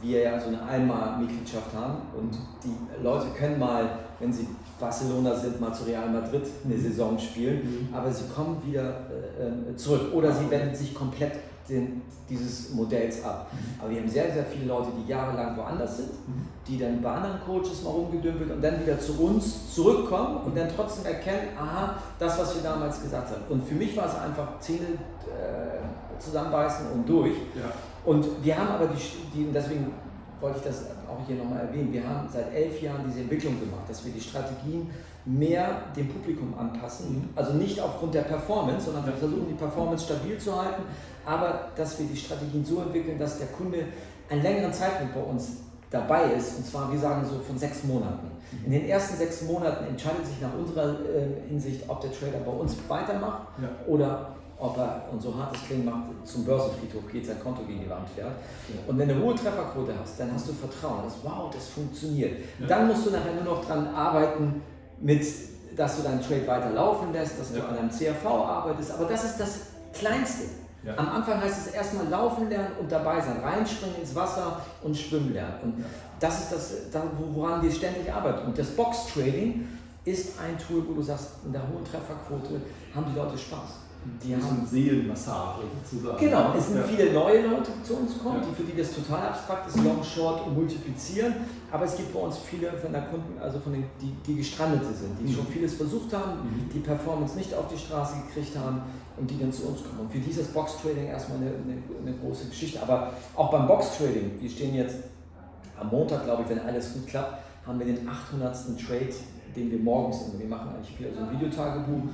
[0.00, 3.88] wir ja so eine Einmal-Mitgliedschaft haben und die Leute können mal,
[4.20, 4.48] wenn sie
[4.78, 7.94] Barcelona sind, mal zu Real Madrid eine Saison spielen, mhm.
[7.94, 9.00] aber sie kommen wieder
[9.40, 11.32] äh, zurück oder sie wenden sich komplett
[11.68, 13.50] den, dieses Modells ab.
[13.52, 13.80] Mhm.
[13.80, 16.46] Aber wir haben sehr, sehr viele Leute, die jahrelang woanders sind, mhm.
[16.66, 20.68] die dann bei anderen Coaches mal rumgedümpelt und dann wieder zu uns zurückkommen und dann
[20.74, 23.42] trotzdem erkennen, aha, das, was wir damals gesagt haben.
[23.48, 24.86] Und für mich war es einfach Zähne
[25.26, 27.34] äh, zusammenbeißen und durch.
[27.54, 27.72] Ja.
[28.04, 29.00] Und wir haben aber die,
[29.34, 29.92] die, deswegen
[30.40, 33.88] wollte ich das auch hier nochmal erwähnen, wir haben seit elf Jahren diese Entwicklung gemacht,
[33.88, 34.90] dass wir die Strategien
[35.24, 37.14] mehr dem Publikum anpassen.
[37.14, 37.28] Mhm.
[37.34, 40.82] Also nicht aufgrund der Performance, sondern wir versuchen die Performance stabil zu halten,
[41.24, 43.84] aber dass wir die Strategien so entwickeln, dass der Kunde
[44.28, 45.48] einen längeren Zeitpunkt bei uns
[45.90, 48.30] dabei ist, und zwar, wir sagen so, von sechs Monaten.
[48.64, 52.52] In den ersten sechs Monaten entscheidet sich nach unserer äh, Hinsicht, ob der Trader bei
[52.52, 53.68] uns weitermacht ja.
[53.86, 57.80] oder ob er, und so hart es klingt, macht, zum Börsenfriedhof geht, sein Konto gegen
[57.80, 58.28] die Wand fährt.
[58.68, 58.80] Ja.
[58.86, 62.38] Und wenn du eine hohe Trefferquote hast, dann hast du Vertrauen, dass wow, das funktioniert.
[62.60, 62.66] Ja.
[62.66, 64.62] Dann musst du nachher nur noch dran arbeiten,
[65.00, 65.24] mit,
[65.76, 68.92] dass du deinen Trade weiter laufen lässt, dass du an einem CRV arbeitest.
[68.92, 69.58] Aber das ist das
[69.92, 70.44] Kleinste.
[70.84, 70.98] Ja.
[70.98, 75.32] Am Anfang heißt es erstmal laufen lernen und dabei sein, reinspringen ins Wasser und schwimmen
[75.32, 75.58] lernen.
[75.62, 75.84] Und
[76.20, 77.02] das ist das,
[77.34, 78.46] woran wir ständig arbeiten.
[78.46, 79.66] Und das Box Trading
[80.04, 82.60] ist ein Tool, wo du sagst, in der hohen Trefferquote
[82.94, 83.83] haben die Leute Spaß.
[84.22, 86.18] Die haben Seelenmassage sozusagen.
[86.18, 86.82] Genau, es sind ja.
[86.82, 88.48] viele neue Leute zu uns gekommen, ja.
[88.48, 91.34] die für die das total abstrakt ist, Long, Short und Multiplizieren.
[91.70, 94.92] Aber es gibt bei uns viele von der Kunden, also von den, die, die Gestrandete
[94.92, 95.36] sind, die mhm.
[95.36, 96.68] schon vieles versucht haben, mhm.
[96.72, 98.82] die Performance nicht auf die Straße gekriegt haben
[99.16, 100.00] und die dann zu uns kommen.
[100.00, 102.82] Und für dieses Box Trading erstmal eine, eine, eine große Geschichte.
[102.82, 104.96] Aber auch beim Box Trading, wir stehen jetzt
[105.80, 108.54] am Montag, glaube ich, wenn alles gut klappt, haben wir den 800.
[108.78, 109.14] Trade,
[109.56, 112.10] den wir morgens, wir machen eigentlich viel, also ein Videotagebuch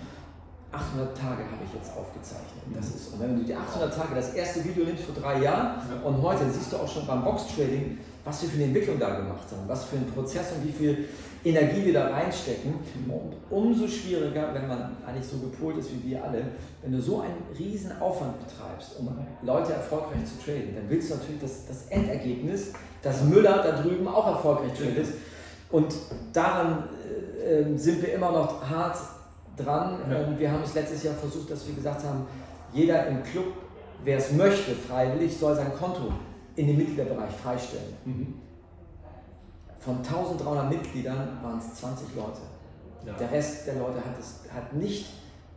[0.72, 2.62] 800 Tage habe ich jetzt aufgezeichnet.
[2.74, 5.82] Das ist, und wenn du die 800 Tage, das erste Video nimmst vor drei Jahren
[5.88, 6.06] ja.
[6.06, 9.46] und heute, siehst du auch schon beim Box-Trading, was wir für eine Entwicklung da gemacht
[9.50, 11.08] haben, was für ein Prozess und wie viel
[11.44, 12.74] Energie wir da reinstecken.
[13.04, 13.10] Mhm.
[13.10, 16.42] Und umso schwieriger, wenn man eigentlich so gepolt ist wie wir alle,
[16.82, 19.08] wenn du so einen riesen Aufwand betreibst, um
[19.42, 24.06] Leute erfolgreich zu traden, dann willst du natürlich das, das Endergebnis, dass Müller da drüben
[24.06, 25.08] auch erfolgreich tradet.
[25.70, 25.94] Und
[26.32, 26.84] daran
[27.44, 28.96] äh, ähm, sind wir immer noch hart
[29.62, 29.98] dran.
[30.08, 30.20] Ja.
[30.20, 32.26] Ähm, wir haben es letztes Jahr versucht, dass wir gesagt haben,
[32.72, 33.52] jeder im Club,
[34.04, 36.12] wer es möchte, freiwillig, soll sein Konto
[36.56, 37.94] in den Mitgliederbereich freistellen.
[38.04, 38.34] Mhm.
[39.78, 42.40] Von 1300 Mitgliedern waren es 20 Leute.
[43.06, 43.14] Ja.
[43.14, 45.06] Der Rest der Leute hat, es, hat nicht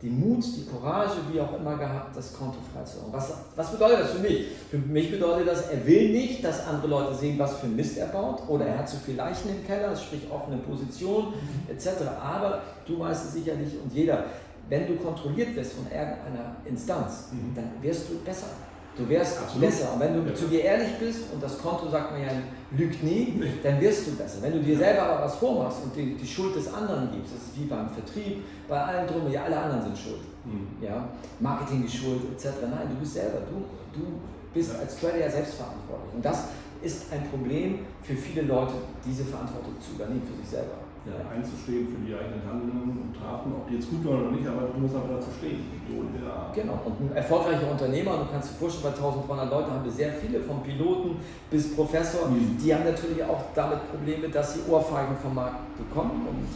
[0.04, 3.10] den Mut, die Courage, wie auch immer gehabt, das Konto freizuhauen.
[3.10, 4.48] Was, was bedeutet das für mich?
[4.70, 8.08] Für mich bedeutet das, er will nicht, dass andere Leute sehen, was für Mist er
[8.08, 11.74] baut, oder er hat zu viel Leichen im Keller, sprich offene Position, mhm.
[11.74, 12.02] etc.
[12.22, 14.24] Aber du weißt es sicherlich und jeder,
[14.68, 17.54] wenn du kontrolliert wirst von irgendeiner Instanz, mhm.
[17.54, 18.48] dann wirst du besser.
[18.96, 19.68] Du wärst Absolut.
[19.68, 19.92] besser.
[19.94, 20.34] Und wenn du ja.
[20.34, 22.28] zu dir ehrlich bist, und das Konto sagt man ja,
[22.76, 24.38] lügt nie, dann wirst du besser.
[24.40, 27.42] Wenn du dir selber aber was vormachst und die, die Schuld des anderen gibst, das
[27.42, 30.22] ist wie beim Vertrieb, bei allen drum, ja, alle anderen sind schuld.
[30.44, 30.84] Mhm.
[30.84, 31.08] Ja,
[31.40, 32.54] Marketing ist schuld, etc.
[32.62, 33.38] Nein, du bist selber.
[33.50, 34.06] Du, du
[34.52, 34.78] bist ja.
[34.78, 36.14] als Trader ja selbstverantwortlich.
[36.14, 36.44] Und das
[36.80, 41.88] ist ein Problem für viele Leute, diese Verantwortung zu übernehmen für sich selber ja, einzustehen
[41.88, 44.80] für die eigenen Handlungen und Taten, ob die jetzt gut waren oder nicht, aber du
[44.80, 45.60] musst einfach dazu stehen.
[45.84, 46.48] Ja.
[46.54, 50.12] Genau, und ein erfolgreicher Unternehmer, du kannst dir vorstellen, bei 1300 Leuten haben wir sehr
[50.12, 51.16] viele, vom Piloten
[51.50, 52.56] bis Professor, mhm.
[52.56, 56.48] die haben natürlich auch damit Probleme, dass sie Ohrfeigen vom Markt bekommen und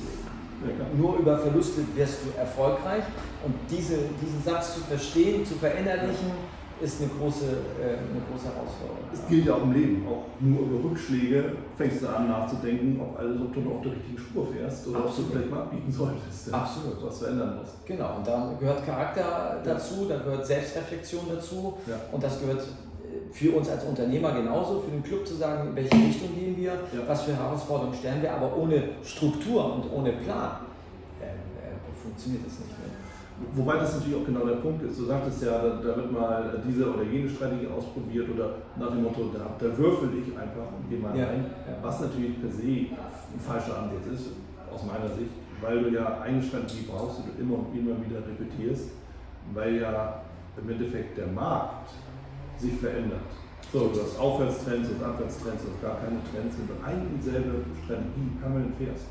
[0.64, 3.04] ja, nur über Verluste wirst du erfolgreich
[3.44, 6.32] und diese, diesen Satz zu verstehen, zu verinnerlichen,
[6.80, 7.44] ist eine große,
[7.80, 8.98] äh, eine große Herausforderung.
[9.12, 13.18] Es gilt ja auch im Leben, auch nur über Rückschläge fängst du an nachzudenken, ob,
[13.18, 15.18] alles, ob du noch auf der richtigen Spur fährst oder Absolut.
[15.18, 16.54] ob du vielleicht mal abbiegen solltest.
[16.54, 17.04] Absolut.
[17.04, 17.86] Was verändern musst.
[17.86, 21.96] Genau, und da gehört Charakter dazu, da gehört Selbstreflexion dazu ja.
[22.12, 25.76] und das gehört äh, für uns als Unternehmer genauso, für den Club zu sagen, in
[25.76, 27.02] welche Richtung gehen wir, ja.
[27.06, 30.58] was für Herausforderungen stellen wir, aber ohne Struktur und ohne Plan
[31.20, 31.30] äh, äh,
[32.00, 32.97] funktioniert das nicht mehr.
[33.54, 34.98] Wobei das natürlich auch genau der Punkt ist.
[34.98, 39.30] Du sagtest ja, da, wird mal diese oder jene Strategie ausprobiert oder nach dem Motto,
[39.32, 41.46] da, da würfel ich einfach und gehe mal ja, rein.
[41.80, 44.30] Was natürlich per se ein falscher Ansatz ist,
[44.72, 48.18] aus meiner Sicht, weil du ja eine Strategie brauchst, die du immer und immer wieder
[48.26, 48.90] repetierst,
[49.54, 50.22] weil ja
[50.60, 51.90] im Endeffekt der Markt
[52.56, 53.20] sich verändert.
[53.72, 57.62] So, du hast Aufwärtstrends und Abwärtstrends und gar keine Trends, wenn du eine und dieselbe
[57.84, 59.06] Strategie permanent fährst.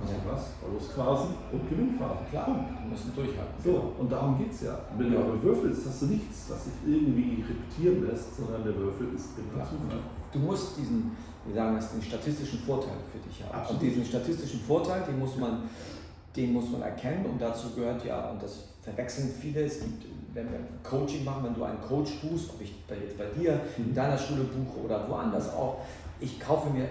[0.00, 0.52] Also was?
[0.60, 2.26] Verlustphasen und Gewinnphasen.
[2.30, 3.56] Klar, du musst durchhalten.
[3.64, 4.78] So, und darum geht es ja.
[4.96, 9.08] Wenn du aber würfelst, hast du nichts, was sich irgendwie repetieren lässt, sondern der Würfel
[9.14, 9.98] ist immer Zufall.
[10.32, 13.54] Du musst diesen, wir sagen das, den statistischen Vorteil für dich haben.
[13.54, 13.82] Absolut.
[13.82, 15.62] Und diesen statistischen Vorteil, den muss man,
[16.36, 20.04] den muss man erkennen und dazu gehört ja, und das verwechseln viele, es gibt,
[20.34, 23.88] wenn wir Coaching machen, wenn du einen Coach buchst, ob ich jetzt bei dir in
[23.88, 23.94] mhm.
[23.94, 25.78] deiner Schule buche oder woanders auch,
[26.20, 26.86] ich kaufe mir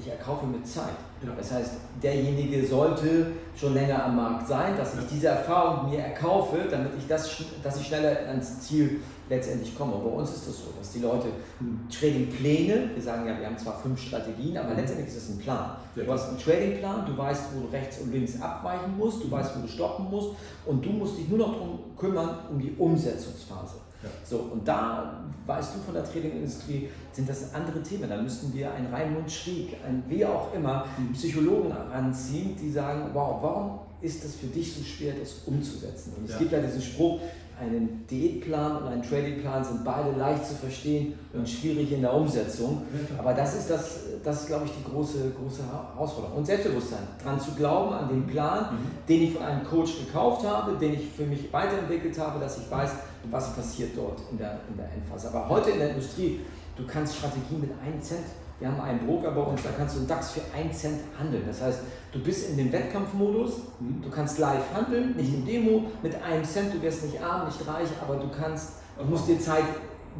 [0.00, 0.94] ich erkaufe mit Zeit.
[1.22, 1.32] Ja.
[1.36, 6.58] Das heißt, derjenige sollte schon länger am Markt sein, dass ich diese Erfahrung mir erkaufe,
[6.70, 9.94] damit ich das, dass ich schneller ans Ziel letztendlich komme.
[9.94, 11.80] Und bei uns ist das so, dass die Leute hm.
[11.90, 14.76] Trading-Pläne, wir sagen ja, wir haben zwar fünf Strategien, aber hm.
[14.76, 15.72] letztendlich ist es ein Plan.
[15.94, 19.56] Du hast einen Trading-Plan, du weißt, wo du rechts und links abweichen musst, du weißt,
[19.56, 20.30] wo du stoppen musst
[20.66, 23.74] und du musst dich nur noch darum kümmern, um die Umsetzungsphase.
[24.02, 24.08] Ja.
[24.24, 28.08] So, und da weißt du von der Tradingindustrie, sind das andere Themen.
[28.08, 31.12] Da müssten wir einen Raimund Schrieg, ein wie auch immer, mhm.
[31.12, 36.12] Psychologen heranziehen, die sagen, wow, warum ist es für dich so schwer, das umzusetzen?
[36.16, 36.38] Und es ja.
[36.38, 37.20] gibt ja diesen Spruch,
[37.60, 42.82] einen Diätplan und ein Tradingplan sind beide leicht zu verstehen und schwierig in der Umsetzung.
[43.18, 46.38] Aber das ist, das, das ist glaube ich, die große, große Herausforderung.
[46.38, 49.06] Und Selbstbewusstsein, daran zu glauben, an den Plan, mhm.
[49.08, 52.70] den ich von einem Coach gekauft habe, den ich für mich weiterentwickelt habe, dass ich
[52.70, 52.90] weiß,
[53.30, 55.28] was passiert dort in der, in der Endphase.
[55.28, 56.40] Aber heute in der Industrie,
[56.76, 58.24] du kannst Strategien mit 1 Cent
[58.60, 61.44] wir haben einen Broker bei uns, da kannst du einen DAX für 1 Cent handeln.
[61.46, 61.80] Das heißt,
[62.12, 64.02] du bist in dem Wettkampfmodus, mhm.
[64.02, 67.66] du kannst live handeln, nicht im Demo, mit einem Cent, du wirst nicht arm, nicht
[67.66, 69.64] reich, aber du kannst, du musst dir Zeit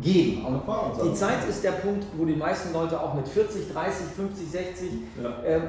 [0.01, 0.45] geben.
[0.45, 0.63] Und
[1.05, 4.91] die Zeit ist der Punkt, wo die meisten Leute auch mit 40, 30, 50, 60,
[5.23, 5.43] ja.
[5.45, 5.63] ähm,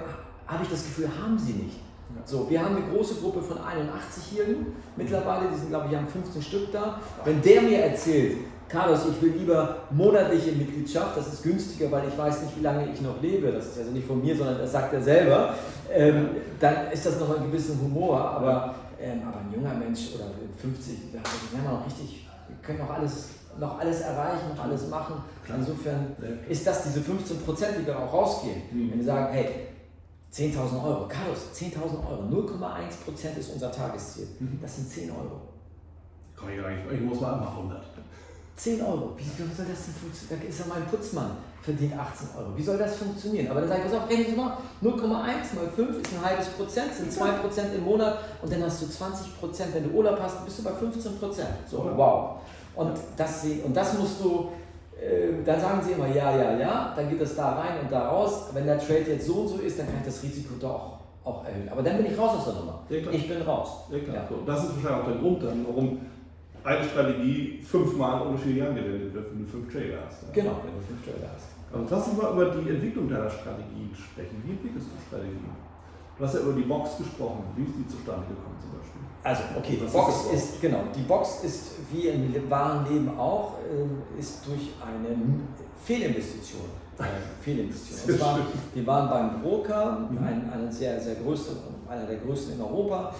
[0.45, 1.79] habe ich das Gefühl, haben sie nicht.
[2.25, 6.41] So, wir haben eine große Gruppe von 81-Jährigen mittlerweile, die sind, glaube ich, haben 15
[6.41, 6.99] Stück da.
[7.23, 8.37] Wenn der mir erzählt,
[8.69, 12.87] Carlos, ich will lieber monatliche Mitgliedschaft, das ist günstiger, weil ich weiß nicht, wie lange
[12.93, 13.51] ich noch lebe.
[13.51, 15.55] Das ist also nicht von mir, sondern das sagt er selber.
[15.91, 16.29] Ähm,
[16.59, 20.25] dann ist das noch ein gewissen Humor, aber, ähm, aber ein junger Mensch oder
[20.61, 21.19] 50, wir
[21.59, 23.29] haben noch richtig, wir können noch alles,
[23.59, 25.15] noch alles erreichen, noch alles machen.
[25.47, 26.15] Insofern
[26.47, 28.61] ist das diese 15 Prozent, die dann auch rausgehen.
[28.71, 28.91] Mhm.
[28.91, 29.49] Wenn wir sagen, hey,
[30.31, 31.75] 10.000 Euro, Carlos, 10.000
[32.07, 34.27] Euro, 0,1 Prozent ist unser Tagesziel.
[34.39, 34.59] Mhm.
[34.61, 35.41] Das sind 10 Euro.
[36.35, 37.81] Kann ich gar nicht, ich muss mal einmal 100.
[38.59, 39.11] 10 Euro.
[39.15, 40.41] Wie soll das denn funktionieren?
[40.41, 42.57] Da ist ja mein Putzmann, verdient 18 Euro.
[42.57, 43.47] Wie soll das funktionieren?
[43.49, 46.47] Aber dann sage ich, pass auf, rechnen Sie mal, 0,1 mal 5 ist ein halbes
[46.49, 49.73] Prozent, sind 2 Prozent im Monat und dann hast du 20 Prozent.
[49.73, 51.49] Wenn du Urlaub hast, bist du bei 15 Prozent.
[51.71, 52.41] So, wow.
[52.75, 54.49] Und das, und das musst du,
[54.99, 58.09] äh, dann sagen sie immer ja, ja, ja, dann geht das da rein und da
[58.09, 58.49] raus.
[58.53, 61.45] Wenn der Trade jetzt so und so ist, dann kann ich das Risiko doch auch
[61.45, 61.69] erhöhen.
[61.69, 62.83] Aber dann bin ich raus aus der Nummer.
[62.89, 63.85] Ja, ich bin raus.
[63.89, 63.97] Ja.
[64.13, 64.27] Ja.
[64.45, 65.99] Das ist wahrscheinlich auch der Grund, dann, warum
[66.63, 70.23] eine Strategie fünfmal in unterschiedlichen angewendet wird, wenn du fünf Trailer hast.
[70.23, 70.29] Ja.
[70.33, 71.49] Genau, wenn du fünf Trailer hast.
[71.71, 74.41] Also lass uns mal über die Entwicklung deiner Strategien sprechen.
[74.43, 75.53] Wie entwickelst du Strategien?
[76.17, 77.43] Du hast ja über die Box gesprochen.
[77.55, 78.99] Wie ist die zustande gekommen zum Beispiel?
[79.23, 83.55] Also, okay, die Box ist, ist, genau, die Box ist wie im wahren Leben auch,
[83.59, 85.15] äh, ist durch eine
[85.83, 86.63] Fehlinvestition.
[86.97, 87.03] Äh,
[87.41, 88.17] Fehlinvestition.
[88.17, 88.39] Zwar,
[88.73, 90.17] wir waren beim Broker, mhm.
[90.17, 91.51] ein, ein sehr, sehr größte,
[91.87, 93.13] einer der größten in Europa,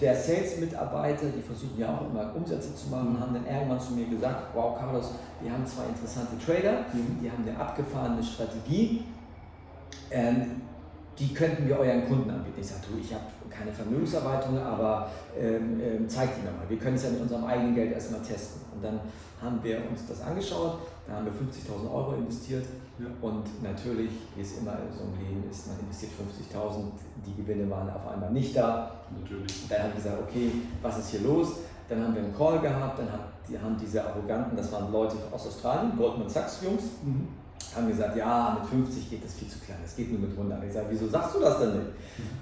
[0.00, 4.06] der Sales-Mitarbeiter, die versuchen ja auch immer Umsätze zu machen, haben dann irgendwann zu mir
[4.06, 7.18] gesagt, wow Carlos, wir haben zwei interessante Trader, mhm.
[7.22, 9.04] die haben eine abgefahrene Strategie,
[10.10, 10.62] ähm,
[11.18, 12.58] die könnten wir euren Kunden anbieten.
[12.60, 16.68] Ich sage, du, ich habe keine Vermögenserweiterung, aber ähm, ähm, zeig die mir mal.
[16.68, 18.62] Wir können es ja mit unserem eigenen Geld erstmal testen.
[18.74, 18.98] Und dann
[19.40, 22.66] haben wir uns das angeschaut, da haben wir 50.000 Euro investiert
[22.98, 23.06] ja.
[23.20, 26.84] und natürlich, wie es immer so im Leben ist, man investiert 50.000,
[27.26, 28.90] die Gewinne waren auf einmal nicht da.
[29.20, 29.68] Natürlich.
[29.68, 30.50] Dann haben wir gesagt, okay,
[30.82, 31.48] was ist hier los?
[31.88, 35.16] Dann haben wir einen Call gehabt, dann hat, die haben diese Arroganten, das waren Leute
[35.30, 37.28] aus Australien, Goldman Sachs Jungs, mhm
[37.74, 40.62] haben gesagt, ja, mit 50 geht das viel zu klein, das geht nur mit 100.
[40.64, 41.86] Ich sage, wieso sagst du das denn nicht?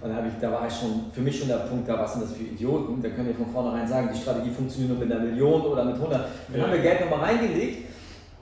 [0.02, 2.12] Und dann habe ich, da war ich schon, für mich schon der Punkt, da was
[2.12, 3.02] sind das für Idioten?
[3.02, 5.94] Da können wir von vornherein sagen, die Strategie funktioniert nur mit einer Million oder mit
[5.94, 6.20] 100.
[6.20, 6.66] Dann ja.
[6.66, 7.88] haben wir Geld nochmal reingelegt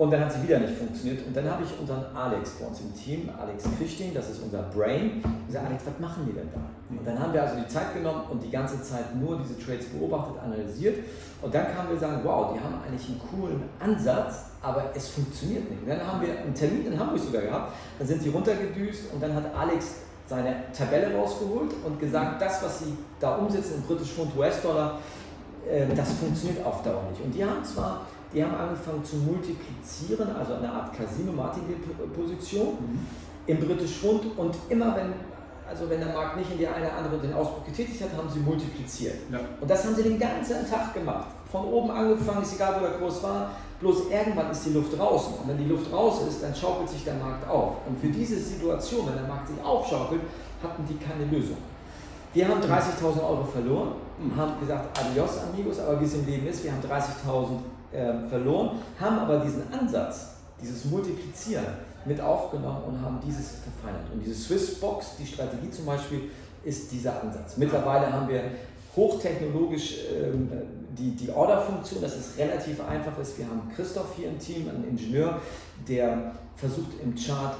[0.01, 1.27] und dann hat sie wieder nicht funktioniert.
[1.27, 4.63] Und dann habe ich unseren Alex bei uns im Team, Alex Christin, das ist unser
[4.63, 6.61] Brain, gesagt, Alex, was machen die denn da?
[6.89, 9.89] Und dann haben wir also die Zeit genommen und die ganze Zeit nur diese Trades
[9.91, 11.05] beobachtet, analysiert.
[11.43, 15.69] Und dann kamen wir sagen, wow, die haben eigentlich einen coolen Ansatz, aber es funktioniert
[15.69, 15.83] nicht.
[15.83, 19.23] Und dann haben wir einen Termin in Hamburg sogar gehabt, dann sind die runtergedüst und
[19.23, 24.13] dann hat Alex seine Tabelle rausgeholt und gesagt, das, was sie da umsetzen im British
[24.13, 24.99] Pfund US-Dollar,
[25.71, 27.23] äh, das funktioniert auf Dauer nicht.
[27.23, 33.07] Und die haben zwar, die haben angefangen zu multiplizieren, also eine Art Casino-Martingale-Position mhm.
[33.47, 35.13] im British Pfund und immer wenn
[35.69, 38.29] also wenn der Markt nicht in die eine oder andere den Ausbruch getätigt hat, haben
[38.29, 39.15] sie multipliziert.
[39.31, 39.39] Ja.
[39.61, 41.29] Und das haben sie den ganzen Tag gemacht.
[41.49, 45.35] Von oben angefangen, ist egal wo der Kurs war, bloß irgendwann ist die Luft draußen.
[45.35, 47.75] Und wenn die Luft raus ist, dann schaukelt sich der Markt auf.
[47.87, 50.23] Und für diese Situation, wenn der Markt sich aufschaukelt,
[50.61, 51.59] hatten die keine Lösung.
[52.33, 56.47] Wir haben 30.000 Euro verloren, und haben gesagt, adios amigos, aber wie es im Leben
[56.47, 57.59] ist, wir haben 30.000
[57.93, 61.65] äh, verloren, haben aber diesen Ansatz, dieses Multiplizieren,
[62.05, 64.11] mit aufgenommen und haben dieses verfeinert.
[64.13, 66.31] Und diese Swissbox, die Strategie zum Beispiel,
[66.65, 67.57] ist dieser Ansatz.
[67.57, 68.43] Mittlerweile haben wir
[68.97, 70.51] hochtechnologisch ähm,
[70.99, 73.39] die, die Order-Funktion, dass es relativ einfach ist.
[73.39, 75.39] Wir haben Christoph hier im Team, einen Ingenieur,
[75.89, 77.55] der versucht im Chart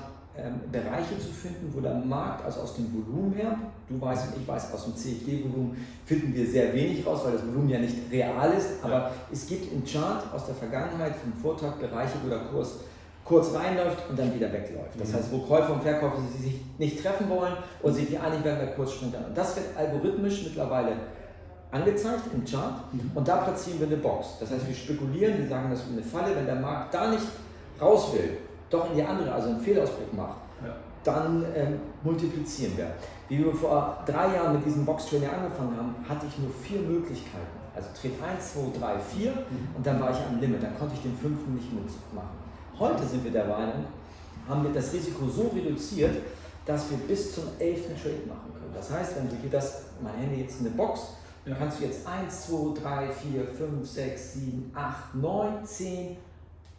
[0.45, 3.57] ähm, Bereiche zu finden, wo der Markt, also aus dem Volumen her,
[3.89, 7.47] du weißt und ich weiß, aus dem CFD-Volumen finden wir sehr wenig raus, weil das
[7.47, 9.11] Volumen ja nicht real ist, aber ja.
[9.33, 12.81] es gibt im Chart aus der Vergangenheit vom Vortag Bereiche, wo der Kurs
[13.25, 14.99] kurz reinläuft und dann wieder wegläuft.
[14.99, 15.15] Das mhm.
[15.15, 18.75] heißt, wo Käufer und Verkäufer sich nicht treffen wollen und sich die einig werden, der
[18.75, 19.27] Kurs springt an.
[19.27, 20.93] Und das wird algorithmisch mittlerweile
[21.71, 23.13] angezeigt im Chart mhm.
[23.15, 24.39] und da platzieren wir eine Box.
[24.41, 27.23] Das heißt, wir spekulieren, wir sagen, das ist eine Falle, wenn der Markt da nicht
[27.81, 28.39] raus will,
[28.71, 30.75] doch in die andere, also einen Fehlausbruch macht, ja.
[31.05, 32.93] dann ähm, multiplizieren wir.
[33.29, 37.61] Wie wir vor drei Jahren mit diesem Box-Training angefangen haben, hatte ich nur vier Möglichkeiten.
[37.75, 39.37] Also Trade 1, 2, 3, 4 mhm.
[39.77, 42.41] und dann war ich am Limit, dann konnte ich den fünften nicht mitmachen.
[42.79, 43.85] Heute sind wir der Meinung,
[44.49, 46.17] haben wir das Risiko so reduziert,
[46.67, 47.87] dass wir bis zum 11.
[48.03, 48.73] Trade machen können.
[48.75, 52.07] Das heißt, wenn du hier das, mein Handy jetzt eine Box, dann kannst du jetzt
[52.07, 56.17] 1, 2, 3, 4, 5, 6, 7, 8, 9, 10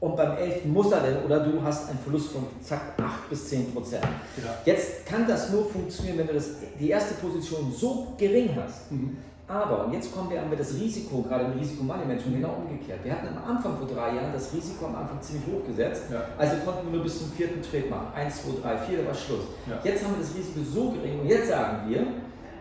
[0.02, 0.66] und beim 11.
[0.66, 4.04] muss er denn oder du hast einen Verlust von zack 8 bis 10 Prozent.
[4.04, 4.56] Ja.
[4.66, 8.92] Jetzt kann das nur funktionieren, wenn du das, die erste Position so gering hast.
[8.92, 9.16] Mhm
[9.52, 13.04] aber, und jetzt kommen wir an das Risiko, gerade im Risikomanagement, genau umgekehrt.
[13.04, 16.04] Wir hatten am Anfang vor drei Jahren das Risiko am Anfang ziemlich hoch gesetzt.
[16.10, 16.24] Ja.
[16.38, 18.08] Also konnten wir nur bis zum vierten Trade machen.
[18.16, 19.44] Eins, zwei, drei, vier, da war Schluss.
[19.68, 19.78] Ja.
[19.84, 22.08] Jetzt haben wir das Risiko so gering und jetzt sagen wir,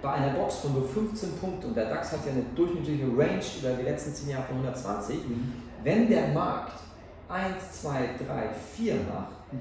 [0.02, 3.44] bei einer Box von nur 15 Punkten, und der DAX hat ja eine durchschnittliche Range
[3.60, 5.52] über die letzten 10 Jahre von 120, mhm.
[5.84, 6.72] wenn der Markt
[7.30, 7.90] 1, 2,
[8.26, 9.58] 3, 4 macht, mhm.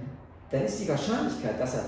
[0.49, 1.83] dann ist die Wahrscheinlichkeit, dass er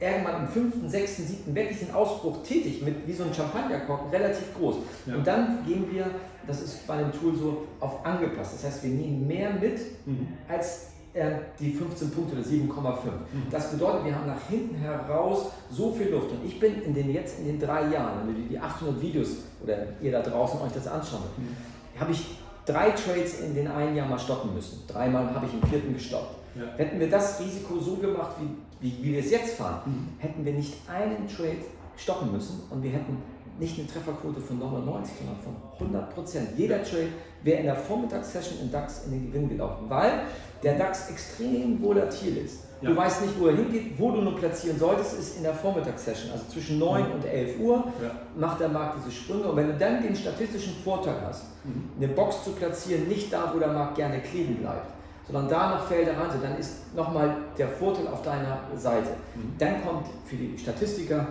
[0.00, 4.54] irgendwann im fünften, sechsten, siebten wirklich den Ausbruch tätig mit wie so ein Champagnerkorken relativ
[4.58, 4.76] groß.
[5.06, 5.14] Ja.
[5.16, 6.06] Und dann gehen wir,
[6.46, 8.54] das ist bei dem Tool so, auf angepasst.
[8.54, 10.28] Das heißt, wir nehmen mehr mit mhm.
[10.48, 12.72] als äh, die 15 Punkte oder 7,5.
[12.72, 13.42] Mhm.
[13.50, 16.32] Das bedeutet, wir haben nach hinten heraus so viel Luft.
[16.32, 19.28] Und ich bin in den jetzt in den drei Jahren, wenn ihr die 800 Videos
[19.62, 22.00] oder ihr da draußen euch das anschaut, mhm.
[22.00, 22.26] habe ich
[22.66, 24.82] drei Trades in den einen Jahr mal stoppen müssen.
[24.86, 26.36] Dreimal habe ich im vierten gestoppt.
[26.54, 26.62] Ja.
[26.76, 28.48] Hätten wir das Risiko so gemacht, wie
[28.84, 30.08] wie, wie wir es jetzt fahren, mhm.
[30.18, 31.64] hätten wir nicht einen Trade
[31.96, 33.16] stoppen müssen und wir hätten
[33.58, 36.48] nicht eine Trefferquote von 99, sondern von 100 Prozent.
[36.56, 37.08] Jeder Trade
[37.42, 40.22] wäre in der Vormittagssession im DAX in den Gewinn gelaufen, weil
[40.62, 42.64] der DAX extrem volatil ist.
[42.80, 42.90] Ja.
[42.90, 46.32] Du weißt nicht, wo er hingeht, wo du nur platzieren solltest, ist in der Vormittagssession,
[46.32, 47.12] also zwischen 9 mhm.
[47.14, 48.10] und 11 Uhr ja.
[48.36, 49.44] macht der Markt diese Sprünge.
[49.44, 51.90] Und wenn du dann den statistischen Vorteil hast, mhm.
[51.96, 54.92] eine Box zu platzieren, nicht da, wo der Markt gerne kleben bleibt,
[55.26, 59.10] sondern da noch Felder ran dann ist nochmal der Vorteil auf deiner Seite.
[59.34, 59.54] Mhm.
[59.58, 61.26] Dann kommt für die Statistiker,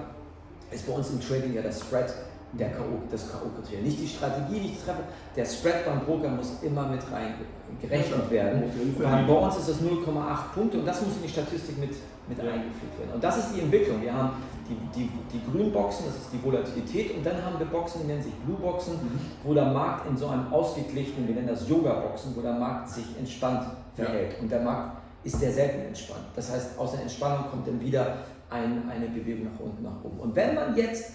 [0.73, 2.13] ist bei uns im Trading ja das Spread
[2.53, 3.81] der K.O., das K.O.-Kriterium.
[3.81, 5.01] Nicht die Strategie, die ich treffe,
[5.35, 7.33] der Spread beim Broker muss immer mit rein
[7.81, 8.63] gerechnet werden.
[8.99, 11.95] Bei uns ist das 0,8 Punkte und das muss in die Statistik mit,
[12.27, 12.43] mit ja.
[12.43, 13.13] eingefügt werden.
[13.15, 14.01] Und das ist die Entwicklung.
[14.01, 14.31] Wir haben
[14.69, 18.07] die, die, die grünen Boxen, das ist die Volatilität, und dann haben wir Boxen, die
[18.07, 19.19] nennen sich Blue Boxen, mhm.
[19.43, 23.05] wo der Markt in so einem ausgeglichenen, wir nennen das Yoga-Boxen, wo der Markt sich
[23.17, 24.33] entspannt verhält.
[24.33, 24.39] Ja.
[24.39, 26.25] Und der Markt ist sehr selten entspannt.
[26.35, 28.17] Das heißt, aus der Entspannung kommt dann wieder
[28.53, 30.19] ein, eine Bewegung nach unten, nach oben.
[30.19, 31.13] Und wenn man jetzt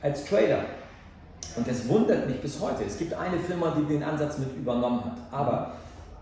[0.00, 0.64] als Trader,
[1.56, 5.04] und das wundert mich bis heute, es gibt eine Firma, die den Ansatz mit übernommen
[5.04, 5.72] hat, aber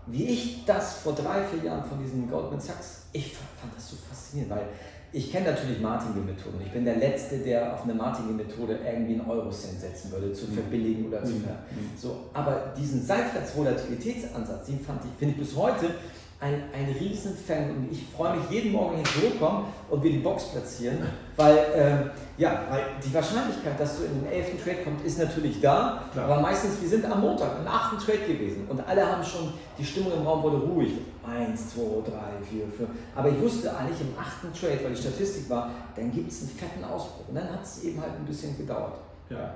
[0.07, 3.95] wie ich das vor drei, vier Jahren von diesen Goldman Sachs, ich fand das so
[4.07, 4.67] faszinierend, weil
[5.11, 6.59] ich kenne natürlich Martingale-Methoden.
[6.63, 10.53] Ich bin der Letzte, der auf eine Martingale-Methode irgendwie einen Eurocent setzen würde, zu mhm.
[10.55, 11.43] verbilligen oder zu mhm.
[11.43, 11.53] ver.
[11.53, 11.97] Mhm.
[11.97, 15.91] So, aber diesen Seitwärts-Volatilitätsansatz, den fand ich, finde ich bis heute
[16.39, 20.17] ein, ein Riesenfan und ich freue mich jeden Morgen, wenn ich zurückkomme und wir die
[20.17, 20.97] Box platzieren,
[21.37, 24.63] weil, äh, ja, weil die Wahrscheinlichkeit, dass du in den 11.
[24.63, 26.25] Trade kommst, ist natürlich da, Klar.
[26.25, 28.05] aber meistens, wir sind am Montag im 8.
[28.05, 30.91] Trade gewesen und alle haben schon, die Stimmung im Raum wurde ruhig.
[31.25, 32.11] 1, 2, 3,
[32.51, 32.89] 4, 5.
[33.15, 34.59] Aber ich wusste eigentlich im 8.
[34.59, 37.83] Trade, weil die Statistik war, dann gibt es einen fetten Ausbruch und dann hat es
[37.83, 38.99] eben halt ein bisschen gedauert.
[39.29, 39.55] Ja.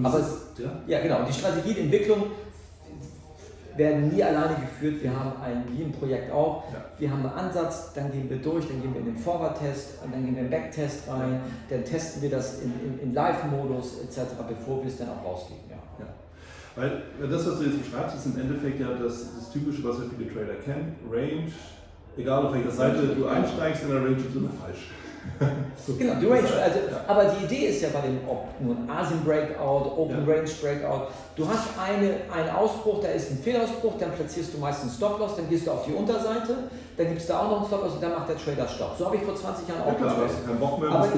[0.00, 0.70] aber ist, ja?
[0.86, 1.20] ja, genau.
[1.20, 2.26] Und die Strategie, die Entwicklung
[3.76, 5.02] werden nie alleine geführt.
[5.02, 6.84] Wir haben ein, wie ein Projekt auch, ja.
[6.98, 10.24] wir haben einen Ansatz, dann gehen wir durch, dann gehen wir in den Forward-Test, dann
[10.24, 14.32] gehen wir in den Backtest rein, dann testen wir das in, in, in Live-Modus etc.,
[14.48, 15.62] bevor wir es dann auch rausgeben.
[15.68, 15.76] Ja.
[16.04, 16.10] ja.
[16.74, 20.10] Weil das, was du jetzt beschreibst, ist im Endeffekt ja das, das Typische, was wir
[20.16, 20.96] viele Trader kennen.
[21.10, 21.52] Range,
[22.16, 24.90] egal auf welcher Seite du einsteigst, in der Range ist immer falsch.
[25.98, 26.48] Genau, Range.
[26.62, 30.34] Also, aber die Idee ist ja bei dem, ob nun Asien Breakout, Open ja.
[30.34, 34.96] Range Breakout, du hast eine, einen Ausbruch, da ist ein Fehlausbruch, dann platzierst du meistens
[34.96, 36.56] Stop-Loss, dann gehst du auf die Unterseite,
[36.96, 38.96] dann gibt es da auch noch einen Stop-Loss und dann macht der Trader Stopp.
[38.98, 40.06] So habe ich vor 20 Jahren auch ja,
[40.58, 41.08] Bock mehr, aber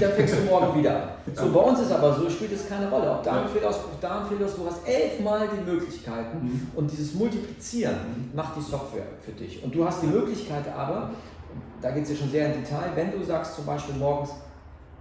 [0.00, 1.08] dann fängst du morgen wieder an.
[1.34, 3.10] So, bei uns ist aber so, spielt es keine Rolle.
[3.10, 6.70] Ob da ein Fehlausbruch, da ein Fehlausbruch, du hast elfmal die Möglichkeiten mhm.
[6.76, 8.36] und dieses Multiplizieren mhm.
[8.36, 9.62] macht die Software für dich.
[9.64, 11.10] Und du hast die Möglichkeit aber,
[11.84, 14.30] da geht es ja schon sehr in Detail, wenn du sagst zum Beispiel morgens,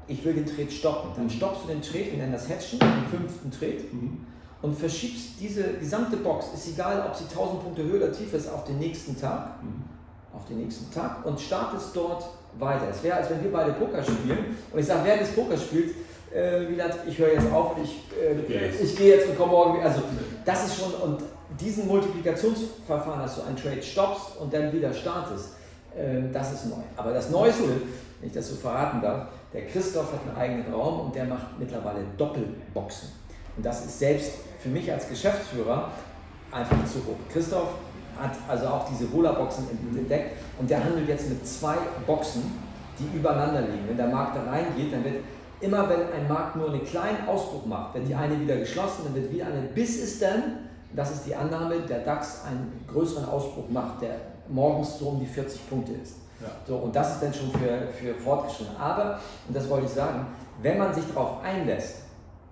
[0.05, 3.07] ich will den Trade stoppen, dann stoppst du den Trade, wir nennen das Hatchen, den
[3.09, 4.25] fünften Trade, mhm.
[4.61, 8.51] und verschiebst diese gesamte Box, ist egal, ob sie 1000 Punkte höher oder tiefer ist,
[8.51, 9.83] auf den nächsten Tag, mhm.
[10.35, 12.25] auf den nächsten Tag und startest dort
[12.59, 12.89] weiter.
[12.91, 15.91] Es wäre, als wenn wir beide Poker spielen und ich sage, während des Pokerspiels,
[16.33, 19.77] äh, Wieland, ich höre jetzt auf und ich, äh, ich gehe jetzt und komme morgen
[19.77, 19.85] wieder.
[19.85, 20.01] Also
[20.43, 21.21] das ist schon, und
[21.61, 25.51] diesen Multiplikationsverfahren, dass du einen Trade stoppst und dann wieder startest,
[26.31, 26.81] das ist neu.
[26.95, 27.63] Aber das Neueste,
[28.19, 31.59] wenn ich das so verraten darf, der Christoph hat einen eigenen Raum und der macht
[31.59, 33.09] mittlerweile Doppelboxen.
[33.55, 35.91] Und das ist selbst für mich als Geschäftsführer
[36.51, 37.17] einfach zu hoch.
[37.31, 37.67] Christoph
[38.19, 41.75] hat also auch diese Rola-Boxen entdeckt und der handelt jetzt mit zwei
[42.05, 42.43] Boxen,
[42.99, 43.87] die übereinander liegen.
[43.87, 45.15] Wenn der Markt da reingeht, dann wird
[45.61, 49.15] immer, wenn ein Markt nur einen kleinen Ausbruch macht, wird die eine wieder geschlossen, dann
[49.15, 53.69] wird wieder eine, bis es dann, das ist die Annahme, der DAX einen größeren Ausbruch
[53.69, 54.15] macht, der
[54.49, 56.15] morgens so um die 40 Punkte ist.
[56.41, 56.47] Ja.
[56.67, 58.75] So, und das ist dann schon für, für fortgeschritten.
[58.77, 60.25] Aber, und das wollte ich sagen,
[60.61, 62.03] wenn man sich darauf einlässt,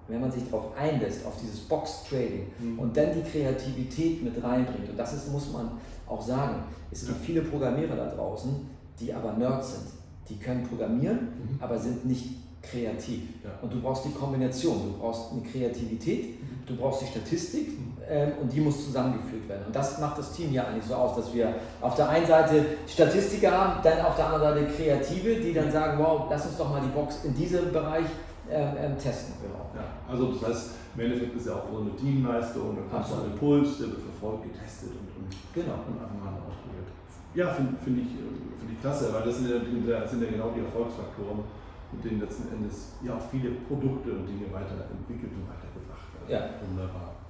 [0.08, 2.80] wenn man sich darauf einlässt, auf dieses Box-Trading mhm.
[2.80, 5.72] und dann die Kreativität mit reinbringt, und das ist, muss man
[6.08, 7.26] auch sagen, es gibt ja.
[7.26, 9.88] viele Programmierer da draußen, die aber Nerds sind.
[10.30, 11.58] Die können programmieren, mhm.
[11.62, 13.22] aber sind nicht kreativ.
[13.44, 13.52] Ja.
[13.62, 16.66] Und du brauchst die Kombination, du brauchst eine Kreativität, mhm.
[16.66, 17.91] du brauchst die Statistik mhm.
[18.12, 19.68] Ähm, und die muss zusammengeführt werden.
[19.68, 22.66] Und das macht das Team ja eigentlich so aus, dass wir auf der einen Seite
[22.86, 26.70] Statistiker haben, dann auf der anderen Seite Kreative, die dann sagen, wow, lass uns doch
[26.70, 28.04] mal die Box in diesem Bereich
[28.52, 29.36] ähm, ähm, testen.
[29.42, 29.72] Genau.
[29.74, 33.16] Ja, also das heißt, im Endeffekt ist ja auch so eine Teamleistung, da kommt so
[33.16, 35.80] ein Impuls, der wird verfolgt, getestet und, und, genau.
[35.88, 36.92] und einfach mal ausprobiert.
[37.32, 38.12] Ja, finde find ich,
[38.60, 39.56] find ich klasse, weil das sind ja,
[40.04, 41.48] das sind ja genau die Erfolgsfaktoren
[41.96, 46.28] mit denen letzten Endes ja auch viele Produkte und Dinge weiterentwickelt und weitergebracht werden.
[46.28, 46.60] Ja.
[46.68, 47.21] Wunderbar.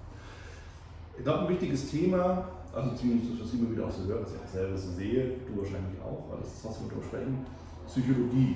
[1.17, 4.21] Ich glaube, ein wichtiges Thema, also zumindest das, was ich immer wieder auch so höre,
[4.21, 7.06] was ich auch selber so sehe, du wahrscheinlich auch, weil das ist, was wir darüber
[7.06, 7.45] sprechen,
[7.86, 8.56] Psychologie.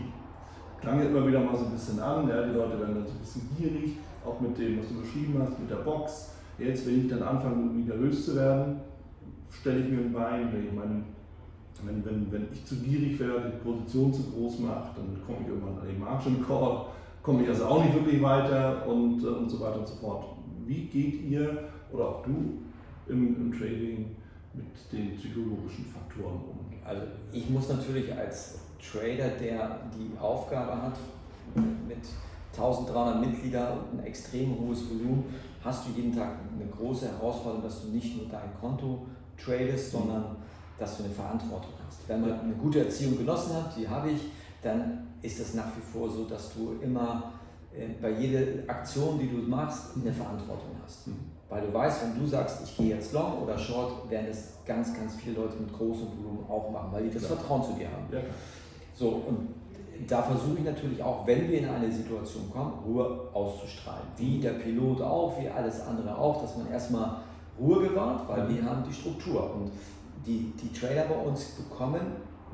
[0.82, 3.12] Klang ja immer wieder mal so ein bisschen an, ja, die Leute werden dann so
[3.12, 6.32] ein bisschen gierig, auch mit dem, was du beschrieben hast, mit der Box.
[6.58, 8.80] Jetzt, wenn ich dann anfange, nervös zu werden,
[9.50, 11.16] stelle ich mir ein Bein, wenn ich meinen
[11.84, 15.48] wenn, wenn, wenn ich zu gierig werde, die Position zu groß mache, dann komme ich
[15.48, 16.86] irgendwann an den Margin Call,
[17.22, 20.26] komme ich also auch nicht wirklich weiter und, äh, und so weiter und so fort.
[20.66, 21.66] Wie geht ihr
[21.96, 22.60] oder auch du
[23.08, 24.16] im, im Trading
[24.54, 26.60] mit den psychologischen Faktoren um?
[26.84, 30.98] Also ich muss natürlich als Trader, der die Aufgabe hat,
[31.56, 31.98] mit
[32.54, 35.26] 1300 Mitgliedern und ein extrem hohes Volumen,
[35.64, 39.06] hast du jeden Tag eine große Herausforderung, dass du nicht nur dein Konto
[39.38, 40.38] tradest, sondern
[40.78, 42.08] dass du eine Verantwortung hast.
[42.08, 44.22] Wenn man eine gute Erziehung genossen hat, die habe ich,
[44.62, 47.34] dann ist es nach wie vor so, dass du immer
[47.74, 51.08] äh, bei jeder Aktion, die du machst, eine Verantwortung hast.
[51.56, 54.94] Weil du weißt, wenn du sagst, ich gehe jetzt long oder short, werden es ganz,
[54.94, 57.30] ganz viele Leute mit großem Volumen auch machen, weil die das ja.
[57.30, 58.06] Vertrauen zu dir haben.
[58.12, 58.20] Ja.
[58.94, 59.56] So, und
[60.06, 64.04] da versuche ich natürlich auch, wenn wir in eine Situation kommen, Ruhe auszustrahlen.
[64.18, 67.20] Wie der Pilot auch, wie alles andere auch, dass man erstmal
[67.58, 69.56] Ruhe bewahrt, weil wir haben die Struktur.
[69.56, 69.72] Und
[70.26, 72.02] die, die Trader bei uns bekommen,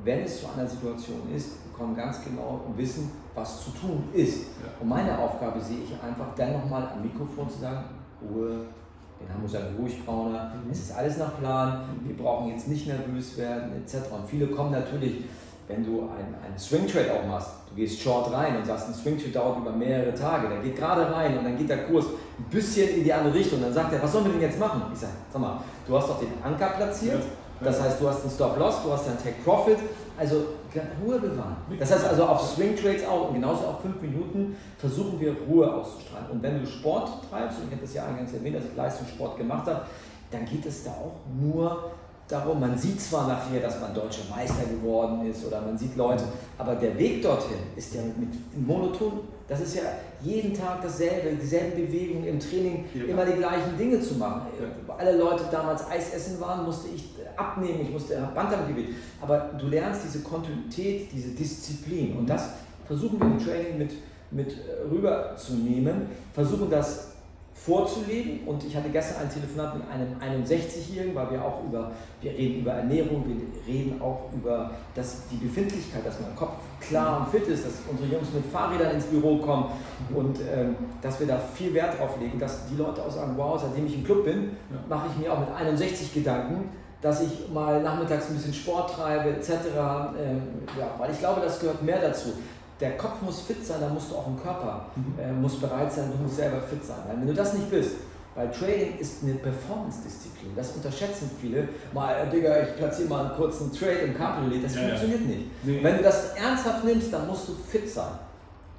[0.04, 4.44] wenn es zu einer Situation ist, bekommen ganz genau und wissen, was zu tun ist.
[4.62, 4.70] Ja.
[4.80, 7.86] Und meine Aufgabe sehe ich einfach, dann nochmal am Mikrofon zu sagen,
[8.22, 8.68] Ruhe,
[9.22, 10.72] den haben wir sagen, ruhig brauner, mhm.
[10.72, 14.12] es ist alles nach Plan, wir brauchen jetzt nicht nervös werden, etc.
[14.12, 15.26] Und viele kommen natürlich,
[15.68, 18.94] wenn du einen, einen Swing Trade auch machst, du gehst short rein und sagst, ein
[18.94, 22.06] Swing Trade dauert über mehrere Tage, der geht gerade rein und dann geht der Kurs
[22.06, 24.82] ein bisschen in die andere Richtung, dann sagt er, was sollen wir denn jetzt machen?
[24.94, 27.20] Ich sage, sag mal, du hast doch den Anker platziert.
[27.20, 29.78] Ja das heißt, du hast einen Stop-Loss, du hast einen Take-Profit,
[30.18, 30.36] also
[31.04, 31.58] Ruhe bewahren.
[31.80, 35.74] Das heißt also auf Swing Trades auch und genauso auf 5 Minuten versuchen wir Ruhe
[35.74, 36.30] auszustrahlen.
[36.32, 39.38] Und wenn du Sport treibst, und ich habe das ja eingangs erwähnt, dass ich Leistungssport
[39.38, 39.82] gemacht habe,
[40.32, 41.92] dann geht es da auch nur
[42.32, 46.24] darum, man sieht zwar nachher, dass man deutscher Meister geworden ist oder man sieht Leute,
[46.58, 48.30] aber der Weg dorthin ist ja mit
[48.68, 49.82] monoton Das ist ja
[50.22, 53.04] jeden Tag dasselbe, dieselben Bewegungen im Training, ja.
[53.04, 54.44] immer die gleichen Dinge zu machen.
[54.60, 54.96] Ja.
[54.96, 57.10] Alle Leute damals Eis essen waren, musste ich
[57.42, 58.90] abnehmen, ich musste Bantamgewicht.
[59.22, 62.50] Aber du lernst diese Kontinuität, diese Disziplin und das
[62.86, 63.92] versuchen wir im Training mit,
[64.32, 64.58] mit
[64.90, 67.12] rüberzunehmen, versuchen das
[67.66, 68.48] vorzulegen.
[68.48, 72.62] Und ich hatte gestern ein Telefonat mit einem 61-Jährigen, weil wir auch über, wir reden
[72.62, 77.48] über Ernährung, wir reden auch über das, die Befindlichkeit, dass mein Kopf klar und fit
[77.48, 79.66] ist, dass unsere Jungs mit Fahrrädern ins Büro kommen
[80.16, 83.62] und ähm, dass wir da viel Wert drauf legen, dass die Leute auch sagen, wow,
[83.62, 84.52] seitdem ich im Club bin,
[84.90, 86.70] mache ich mir auch mit 61 Gedanken,
[87.02, 89.50] dass ich mal nachmittags ein bisschen Sport treibe etc.
[90.20, 90.42] Ähm,
[90.80, 92.34] ja, weil ich glaube, das gehört mehr dazu
[92.82, 95.20] der Kopf muss fit sein, dann musst du auch im Körper mhm.
[95.20, 96.98] äh, muss bereit sein, du musst selber fit sein.
[97.08, 97.92] Weil wenn du das nicht bist,
[98.34, 101.70] weil Trading ist eine Performance-Disziplin, das unterschätzen viele.
[101.94, 105.28] Mal, äh, Digga, ich platziere mal einen kurzen Trade im Cabriolet, das ja, funktioniert ja.
[105.28, 105.64] nicht.
[105.64, 105.80] Nee.
[105.84, 108.14] Wenn du das ernsthaft nimmst, dann musst du fit sein.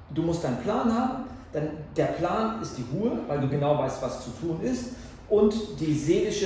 [0.09, 4.01] Du musst deinen Plan haben, denn der Plan ist die Ruhe, weil du genau weißt,
[4.01, 4.89] was zu tun ist.
[5.33, 6.45] Und die seelische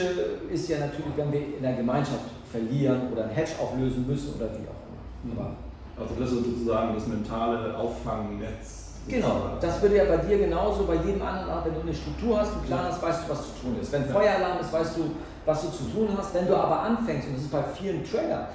[0.50, 4.46] ist ja natürlich, wenn wir in der Gemeinschaft verlieren oder ein Hedge auflösen müssen oder
[4.46, 5.50] wie auch immer.
[5.50, 5.56] Mhm.
[6.00, 8.94] Also das ist sozusagen das mentale Auffangnetz.
[9.10, 12.40] Genau, das würde ja bei dir genauso, bei jedem anderen auch, wenn du eine Struktur
[12.40, 13.92] hast, einen Plan hast, weißt du, was zu tun ist.
[13.92, 14.14] Wenn ja.
[14.14, 15.02] Feueralarm ist, weißt du,
[15.46, 16.34] was du zu tun hast.
[16.34, 18.48] Wenn du aber anfängst, und das ist bei vielen Trader,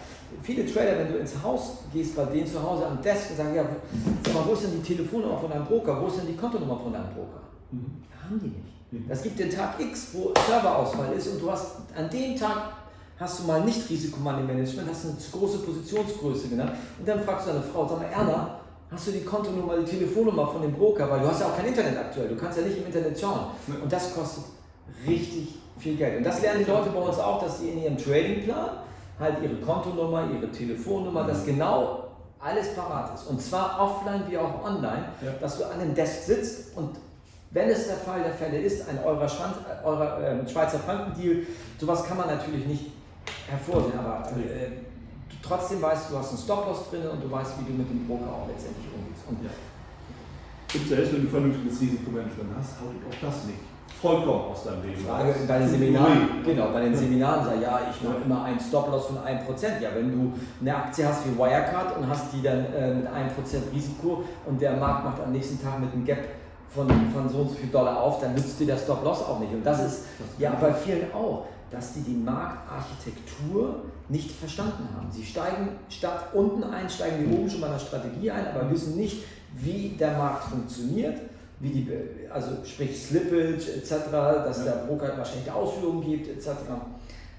[0.43, 3.55] viele Trader, wenn du ins Haus gehst, bei denen zu Hause am Desk und sagst,
[3.55, 3.65] ja,
[4.25, 6.79] sag mal, wo ist denn die Telefonnummer von deinem Broker, wo ist denn die Kontonummer
[6.79, 7.43] von deinem Broker?
[7.71, 8.03] Mhm.
[8.25, 8.82] Haben die nicht.
[9.09, 12.73] Das gibt den Tag X, wo Serverausfall ist und du hast an dem Tag
[13.19, 17.53] hast du mal nicht Risikomoney-Management, hast du eine große Positionsgröße genannt und dann fragst du
[17.53, 21.21] deine Frau, sag mal, Erna, hast du die Kontonummer, die Telefonnummer von dem Broker, weil
[21.21, 23.47] du hast ja auch kein Internet aktuell, du kannst ja nicht im Internet schauen.
[23.83, 24.45] Und das kostet
[25.07, 26.19] richtig viel Geld.
[26.19, 28.71] Und das lernen die Leute bei uns auch, dass sie in ihrem Tradingplan
[29.19, 32.05] halt ihre Kontonummer, ihre Telefonnummer, das genau
[32.39, 33.29] alles parat ist.
[33.29, 35.05] Und zwar offline wie auch online,
[35.41, 36.91] dass du an dem Desk sitzt und
[37.53, 41.47] wenn es der Fall der Fälle ist, ein eurer, Schwanz, eurer äh, Schweizer Franken-Deal,
[41.79, 42.93] sowas kann man natürlich nicht
[43.49, 44.69] hervorsehen, aber äh,
[45.43, 48.07] trotzdem weißt du, du hast einen Stop-Loss drin und du weißt, wie du mit dem
[48.07, 49.25] Broker auch letztendlich umgehst.
[49.29, 49.51] Und ja.
[50.75, 53.61] Und selbst wenn du vernünftiges Risikomanagement hast, haut auch das nicht
[54.01, 55.05] vollkommen aus deinem Leben.
[55.05, 59.07] Frage bei den Seminaren, genau, bei den Seminaren sag ja, ich mache immer einen Stop-Loss
[59.07, 59.81] von 1%.
[59.81, 63.11] Ja, wenn du eine Aktie hast wie Wirecard und hast die dann äh, mit 1%
[63.75, 66.42] Risiko und der Markt macht am nächsten Tag mit einem Gap
[66.75, 69.53] von, von so und so viel Dollar auf, dann nützt dir der Stop-Loss auch nicht.
[69.53, 70.05] Und das ist
[70.39, 75.11] ja bei vielen auch dass die die Marktarchitektur nicht verstanden haben.
[75.11, 78.97] Sie steigen statt unten ein, steigen die oben schon bei einer Strategie ein, aber wissen
[78.97, 79.25] nicht,
[79.57, 81.19] wie der Markt funktioniert,
[81.61, 81.89] wie die,
[82.31, 86.49] also sprich Slippage etc., dass der Broker wahrscheinlich Ausführungen gibt etc.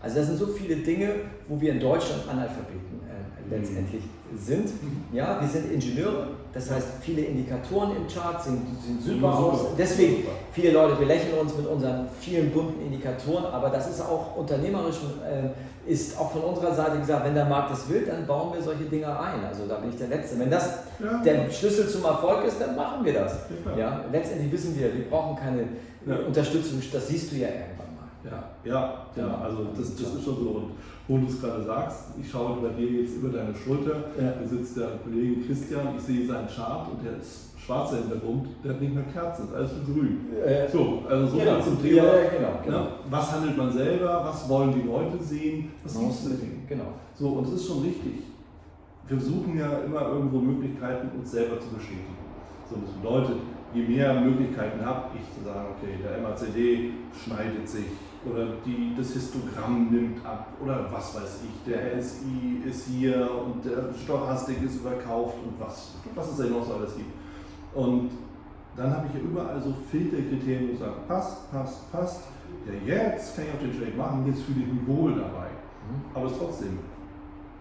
[0.02, 1.10] Also das sind so viele Dinge,
[1.48, 4.04] wo wir in Deutschland Analphabeten äh, letztendlich
[4.38, 4.70] sind.
[5.12, 9.60] Ja, wir sind Ingenieure, das heißt, viele Indikatoren im Chart sind, sind super aus.
[9.78, 14.98] Deswegen, viele Leute belächeln uns mit unseren vielen bunten Indikatoren, aber das ist auch unternehmerisch,
[15.26, 18.62] äh, ist auch von unserer Seite gesagt, wenn der Markt es will, dann bauen wir
[18.62, 19.44] solche Dinge ein.
[19.46, 20.40] Also da bin ich der Letzte.
[20.40, 21.22] Wenn das ja.
[21.24, 23.40] der Schlüssel zum Erfolg ist, dann machen wir das.
[23.66, 23.78] Ja.
[23.78, 24.06] ja.
[24.12, 25.64] Letztendlich wissen wir, wir brauchen keine
[26.06, 26.26] ja.
[26.26, 28.04] Unterstützung, das siehst du ja irgendwann mal.
[28.24, 30.50] Ja, ja, ja also das, das ist schon so.
[30.52, 30.72] Und
[31.08, 34.34] wo du es gerade sagst, ich schaue bei dir jetzt über deine Schulter, ja.
[34.40, 38.74] da sitzt der Kollege Christian, ich sehe seinen Chart und der ist schwarzer Hintergrund, der
[38.74, 40.20] hat nicht mehr Kerzen, ist alles grün.
[40.46, 41.62] Äh, so, also so genau.
[41.62, 42.80] zum Thema, ja, genau, genau.
[42.80, 46.10] Ne, was handelt man selber, was wollen die Leute sehen, was genau.
[46.10, 46.94] siehst du Genau.
[47.16, 48.24] So, und es ist schon richtig.
[49.08, 52.16] Wir suchen ja immer irgendwo Möglichkeiten, uns selber zu bestätigen.
[52.70, 53.42] So, das bedeutet,
[53.74, 57.86] je mehr Möglichkeiten habe ich zu sagen, okay, der MACD schneidet sich,
[58.26, 63.66] oder die, das Histogramm nimmt ab oder was weiß ich, der SI ist hier und
[63.66, 67.12] der Stochastik ist überkauft und was, was es da noch so alles gibt.
[67.74, 68.12] Und
[68.76, 72.22] dann habe ich ja überall so Filterkriterien, wo ich sage, passt, passt, passt.
[72.86, 75.48] Ja, jetzt kann ich auch den Trade machen, jetzt fühle ich mich wohl dabei.
[75.48, 76.16] Mhm.
[76.16, 76.80] Aber es ist trotzdem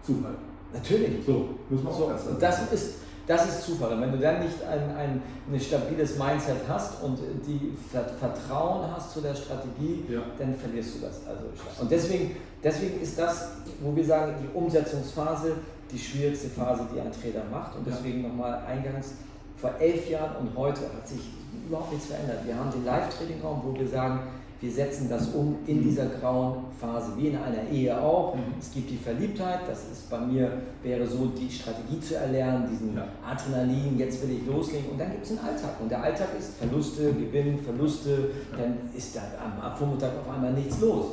[0.01, 0.35] Zufall.
[0.73, 1.25] Natürlich.
[1.25, 3.93] So, muss man auch so, Das ist das ist Zufall.
[3.93, 5.21] Und wenn du dann nicht ein, ein,
[5.51, 7.17] ein stabiles Mindset hast und
[7.47, 7.73] die
[8.19, 10.21] Vertrauen hast zu der Strategie, ja.
[10.37, 11.21] dann verlierst du das.
[11.27, 11.45] Also,
[11.81, 13.49] und deswegen, deswegen ist das,
[13.81, 15.55] wo wir sagen, die Umsetzungsphase
[15.93, 17.75] die schwierigste Phase, die ein Trader macht.
[17.75, 19.13] Und deswegen nochmal eingangs,
[19.57, 21.21] vor elf Jahren und heute hat sich
[21.67, 22.39] überhaupt nichts verändert.
[22.45, 24.19] Wir haben den Live-Trading-Raum, wo wir sagen,
[24.63, 25.83] wir setzen das um in mhm.
[25.83, 28.33] dieser grauen Phase, wie in einer Ehe auch.
[28.33, 28.53] Mhm.
[28.57, 32.95] Es gibt die Verliebtheit, das ist bei mir, wäre so die Strategie zu erlernen, diesen
[32.95, 33.05] ja.
[33.29, 34.91] Adrenalin, jetzt will ich loslegen.
[34.91, 35.71] Und dann gibt es einen Alltag.
[35.81, 40.79] Und der Alltag ist Verluste, Gewinn, Verluste, dann ist da am Vormittag auf einmal nichts
[40.79, 41.07] los.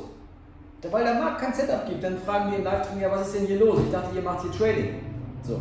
[0.89, 3.47] Weil der Markt kein Setup gibt, dann fragen wir im Live-Training, ja, was ist denn
[3.47, 3.79] hier los?
[3.85, 4.95] Ich dachte, ihr macht hier Trading.
[5.43, 5.59] So.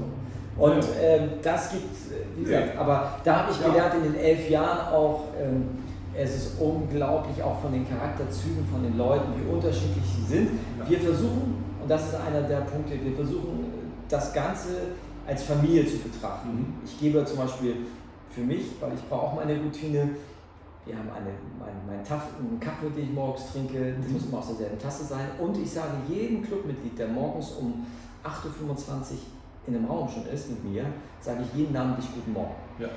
[0.57, 1.91] Und ähm, das gibt,
[2.37, 5.81] wie gesagt, aber da habe ich gelernt in den elf Jahren auch, ähm,
[6.23, 10.51] es ist unglaublich auch von den Charakterzügen von den Leuten, wie unterschiedlich sie sind.
[10.87, 13.65] Wir versuchen, und das ist einer der Punkte, wir versuchen
[14.09, 14.69] das Ganze
[15.27, 16.49] als Familie zu betrachten.
[16.49, 16.75] Mhm.
[16.85, 17.77] Ich gebe zum Beispiel
[18.31, 20.11] für mich, weil ich brauche auch meine Routine,
[20.85, 24.13] wir haben eine, mein, mein einen Kaffee, den ich morgens trinke, das mhm.
[24.13, 25.27] muss immer aus derselben Tasse sein.
[25.39, 27.87] Und ich sage jedem Clubmitglied, der morgens um
[28.25, 29.19] 8.25 Uhr
[29.67, 30.85] in einem Raum schon ist mit mir,
[31.21, 32.55] sage ich jeden namentlich Guten Morgen.
[32.79, 32.89] Ja.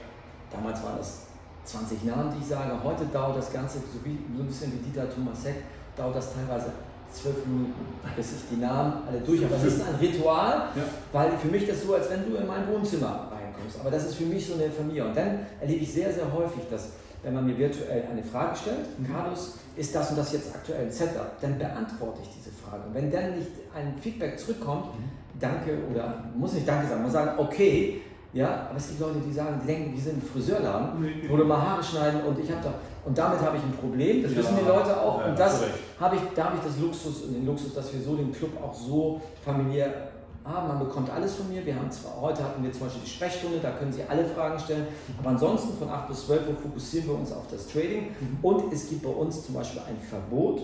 [0.51, 1.27] Damals waren das
[1.65, 2.71] 20 Namen, die ich sage.
[2.83, 5.55] Heute dauert das Ganze, so, wie, so ein bisschen wie Dieter Thomasek,
[5.95, 6.71] dauert das teilweise
[7.13, 7.73] zwölf Minuten,
[8.15, 9.53] bis ich die Namen alle durch habe.
[9.53, 10.83] Das ist ein Ritual, ja.
[11.11, 13.79] weil für mich das so, als wenn du in mein Wohnzimmer reinkommst.
[13.79, 15.05] Aber das ist für mich so eine Familie.
[15.05, 16.89] Und dann erlebe ich sehr, sehr häufig, dass
[17.21, 19.11] wenn man mir virtuell eine Frage stellt, mhm.
[19.11, 22.83] Carlos, ist das und das jetzt aktuell ein Setup, dann beantworte ich diese Frage.
[22.87, 25.09] Und wenn dann nicht ein Feedback zurückkommt, mhm.
[25.39, 28.01] danke oder muss nicht danke sagen, man sagen, okay,
[28.33, 31.37] ja, aber es gibt Leute, die sagen, die denken, wir sind ein Friseurladen, nee, wo
[31.37, 32.73] du mal Haare schneiden und ich habe da
[33.05, 34.23] und damit habe ich ein Problem.
[34.23, 35.19] Das ja, wissen die Leute auch.
[35.19, 35.61] Ja, und das
[35.99, 38.73] habe ich, da habe ich das Luxus, den Luxus, dass wir so den Club auch
[38.73, 40.11] so familiär
[40.45, 40.67] haben.
[40.69, 41.65] Man bekommt alles von mir.
[41.65, 44.57] Wir haben zwar, heute hatten wir zum Beispiel die Sprechstunde, da können Sie alle Fragen
[44.57, 44.87] stellen.
[45.19, 48.11] Aber ansonsten von 8 bis 12 Uhr fokussieren wir uns auf das Trading.
[48.19, 48.37] Mhm.
[48.41, 50.61] Und es gibt bei uns zum Beispiel ein Verbot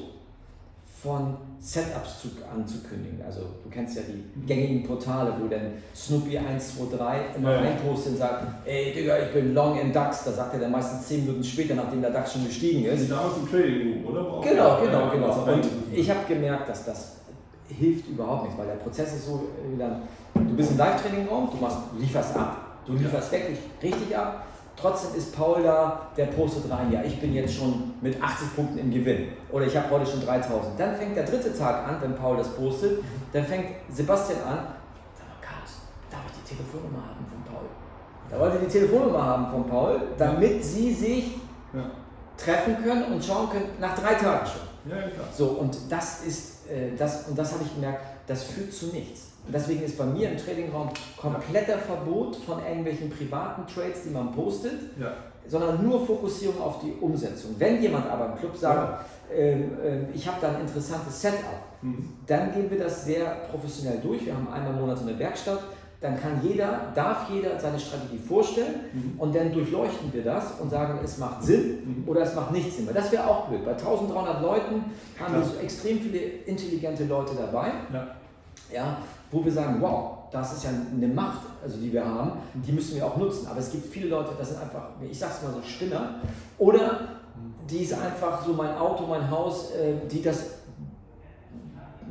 [1.02, 3.22] von Setups zu, anzukündigen.
[3.26, 8.18] Also du kennst ja die gängigen Portale, wo dann Snoopy 123 immer ja, reinpostet und
[8.18, 10.24] sagt, ey Digga, ich bin long im DAX.
[10.26, 13.10] Da sagt er dann meistens 10 Minuten später, nachdem der DAX schon gestiegen ist.
[13.10, 14.42] Damals im Trading oder?
[14.42, 15.54] Genau, genau, genau.
[15.54, 17.16] Und ich habe gemerkt, dass das
[17.68, 21.78] hilft überhaupt nicht, weil der Prozess ist so, äh, du bist im Live-Training-Raum, du, machst,
[21.94, 24.46] du lieferst ab, du lieferst wirklich richtig ab.
[24.82, 28.78] Trotzdem ist Paul da, der postet rein, ja, ich bin jetzt schon mit 80 Punkten
[28.78, 30.80] im Gewinn oder ich habe heute schon 3000.
[30.80, 33.04] Dann fängt der dritte Tag an, wenn Paul das postet,
[33.34, 34.60] dann fängt Sebastian an,
[35.18, 37.66] sag mal, Carlos, darf ich die Telefonnummer haben von Paul?
[38.30, 41.36] Da wollte die Telefonnummer haben von Paul, damit sie sich
[41.74, 41.92] ja.
[42.38, 44.92] treffen können und schauen können, nach drei Tagen schon.
[44.92, 45.28] Ja, klar.
[45.36, 49.29] So, und das ist, äh, das, und das habe ich gemerkt, das führt zu nichts.
[49.50, 54.32] Und deswegen ist bei mir im Tradingraum kompletter Verbot von irgendwelchen privaten Trades, die man
[54.32, 55.12] postet, ja.
[55.48, 57.56] sondern nur Fokussierung auf die Umsetzung.
[57.58, 59.36] Wenn jemand aber im Club sagt, ja.
[59.36, 61.40] Ähm, äh, ich habe da ein interessantes Setup,
[61.82, 62.14] mhm.
[62.28, 64.24] dann gehen wir das sehr professionell durch.
[64.24, 65.62] Wir haben einmal im Monat so eine Werkstatt.
[66.00, 69.20] Dann kann jeder, darf jeder seine Strategie vorstellen mhm.
[69.20, 72.08] und dann durchleuchten wir das und sagen, es macht Sinn mhm.
[72.08, 72.86] oder es macht nicht Sinn.
[72.86, 73.66] Weil das wäre auch blöd.
[73.66, 74.86] Bei 1300 Leuten
[75.20, 77.72] haben wir so extrem viele intelligente Leute dabei.
[77.92, 78.16] Ja.
[78.72, 78.98] Ja,
[79.32, 82.96] wo wir sagen, wow, das ist ja eine Macht, also die wir haben, die müssen
[82.96, 83.48] wir auch nutzen.
[83.48, 86.16] Aber es gibt viele Leute, das sind einfach, ich sag's mal so, Spinner.
[86.58, 87.20] Oder
[87.70, 90.46] die ist einfach so mein Auto, mein Haus, äh, die das,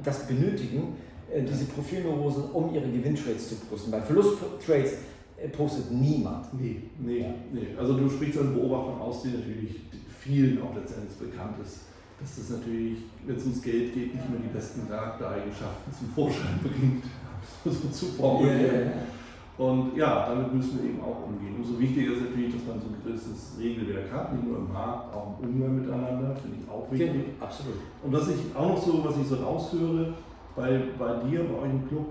[0.03, 0.97] das benötigen,
[1.33, 3.91] äh, diese Profilneurosen, um ihre Gewinntrades zu posten.
[3.91, 4.93] Bei Verlusttrades
[5.37, 6.53] äh, postet niemand.
[6.55, 7.69] Nee, nee, nee.
[7.79, 9.81] Also du sprichst eine Beobachtung aus, die natürlich
[10.21, 11.89] vielen auch letztendlich bekannt ist
[12.21, 16.59] dass das natürlich, wenn es ums Geld geht, nicht mehr die besten Charaktereigenschaften zum Vorschein
[16.63, 17.05] bringt,
[17.65, 18.61] so zu formulieren.
[18.61, 18.93] Yeah.
[19.59, 21.57] Und ja, damit müssen wir eben auch umgehen.
[21.59, 25.13] Umso wichtiger ist natürlich, dass man so ein gewisses Regelwerk hat, nicht nur im Markt,
[25.13, 27.11] auch im Umgang miteinander, finde ich auch wichtig.
[27.11, 27.75] Ja, absolut.
[28.05, 30.15] Und was ich auch noch so, was ich so raushöre,
[30.55, 32.07] bei, bei dir, bei euch im Club,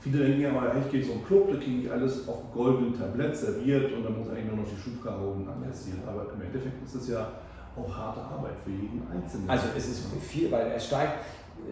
[0.00, 3.36] viele denken ja mal, ich gehe zum Club, da kriege ich alles auf goldenen Tablett
[3.36, 6.00] serviert und dann muss eigentlich nur noch die Schubkarren ankassieren.
[6.06, 7.28] Aber im Endeffekt ist es ja
[7.76, 9.48] auch harte Arbeit für jeden Einzelnen.
[9.48, 11.24] Also es ist viel, weil er steigt,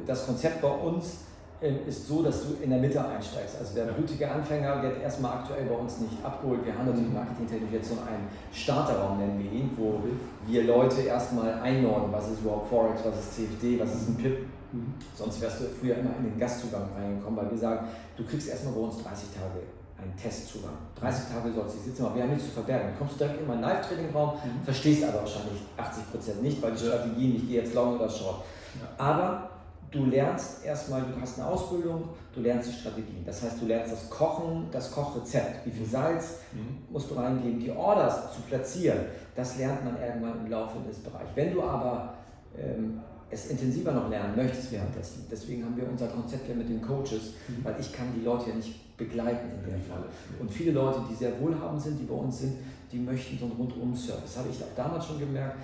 [0.07, 1.18] das Konzept bei uns
[1.62, 3.57] ähm, ist so, dass du in der Mitte einsteigst.
[3.59, 6.64] Also der blutige Anfänger wird erstmal aktuell bei uns nicht abgeholt.
[6.64, 7.14] Wir haben natürlich mhm.
[7.14, 10.00] marketingtechnisch jetzt so einen Starterraum, nennen wir ihn, wo
[10.46, 14.46] wir Leute erstmal einordnen, was ist überhaupt Forex, was ist CFD, was ist ein PIP.
[14.72, 14.94] Mhm.
[15.14, 17.86] Sonst wärst du früher immer in den Gastzugang reingekommen, weil wir sagen,
[18.16, 19.62] du kriegst erstmal bei uns 30 Tage
[20.03, 20.76] einen Testzugang.
[21.00, 22.92] 30 Tage sollst du sitzen, aber wir haben nichts zu verbergen.
[22.92, 24.64] Du kommst direkt in meinen Live-Training-Raum, mhm.
[24.64, 28.44] verstehst aber wahrscheinlich 80% nicht, weil die Strategie nicht, gehe jetzt long oder short.
[28.80, 29.05] Ja.
[29.05, 29.50] Aber
[29.92, 33.24] du lernst erstmal, du hast eine Ausbildung, du lernst die Strategien.
[33.24, 35.66] Das heißt, du lernst das Kochen, das Kochrezept.
[35.66, 36.78] Wie viel Salz mhm.
[36.90, 39.00] musst du reingeben, die Orders zu platzieren.
[39.36, 41.30] Das lernt man irgendwann im Laufe des Bereichs.
[41.34, 42.14] Wenn du aber
[42.59, 43.00] ähm,
[43.30, 47.34] es intensiver noch lernen möchtest währenddessen, deswegen haben wir unser Konzept ja mit den Coaches,
[47.48, 47.64] mhm.
[47.64, 50.05] weil ich kann die Leute ja nicht begleiten in dem Fall.
[50.38, 52.55] Und viele Leute, die sehr wohlhabend sind, die bei uns sind,
[52.90, 54.22] die möchten so einen Rundum-Service.
[54.24, 55.57] Das habe ich auch damals schon gemerkt.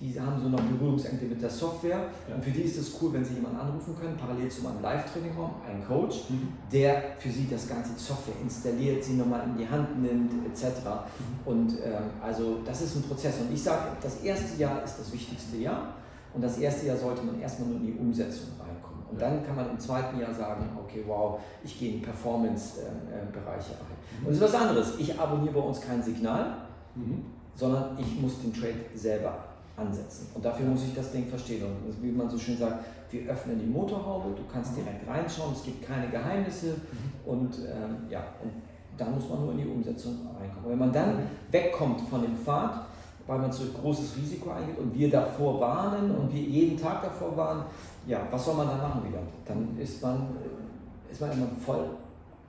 [0.00, 2.08] Die haben so noch Berührungsängste mit der Software.
[2.28, 2.34] Ja.
[2.34, 5.50] Und für die ist es cool, wenn sie jemanden anrufen können, parallel zu meinem Live-Training-Raum,
[5.66, 6.48] einen Coach, mhm.
[6.72, 10.64] der für sie das ganze Software installiert, sie nochmal in die Hand nimmt, etc.
[10.64, 11.46] Mhm.
[11.46, 13.34] Und ähm, also das ist ein Prozess.
[13.40, 15.94] Und ich sage, das erste Jahr ist das wichtigste Jahr.
[16.34, 18.83] Und das erste Jahr sollte man erstmal nur in die Umsetzung reinkommen.
[19.14, 24.24] Und dann kann man im zweiten Jahr sagen, okay, wow, ich gehe in Performance-Bereiche rein.
[24.24, 24.98] Und das ist was anderes.
[24.98, 26.56] Ich abonniere bei uns kein Signal,
[26.96, 27.24] mhm.
[27.54, 29.38] sondern ich muss den Trade selber
[29.76, 30.26] ansetzen.
[30.34, 31.62] Und dafür muss ich das Ding verstehen.
[31.64, 34.82] Und wie man so schön sagt, wir öffnen die Motorhaube, du kannst mhm.
[34.82, 37.30] direkt reinschauen, es gibt keine Geheimnisse mhm.
[37.30, 38.50] und ähm, ja, und
[38.98, 40.70] dann muss man nur in die Umsetzung reinkommen.
[40.70, 41.18] Wenn man dann
[41.52, 42.86] wegkommt von dem Pfad,
[43.28, 47.02] weil man so ein großes Risiko eingeht und wir davor warnen und wir jeden Tag
[47.02, 47.62] davor warnen,
[48.06, 49.20] ja, was soll man dann machen wieder?
[49.46, 51.84] Dann ist man, äh, ist man immer voll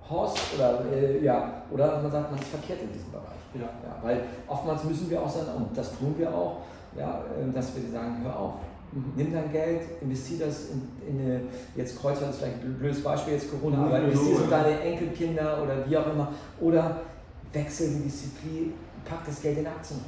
[0.10, 3.26] Horst oder äh, ja, oder man sagt, man ist verkehrt in diesem Bereich.
[3.54, 3.62] Ja.
[3.62, 3.98] ja.
[4.02, 6.58] weil oftmals müssen wir auch sagen, und das tun wir auch,
[6.98, 8.54] ja, äh, dass wir sagen, hör auf,
[8.92, 9.14] mhm.
[9.16, 11.42] nimm dein Geld, investier das in, in eine,
[11.76, 15.64] jetzt Kreuzfahrt ist vielleicht ein blödes Beispiel, jetzt Corona, aber investier es in deine Enkelkinder
[15.64, 17.00] oder wie auch immer, oder
[17.54, 18.74] wechsel die Disziplin,
[19.06, 20.02] pack das Geld in Aktien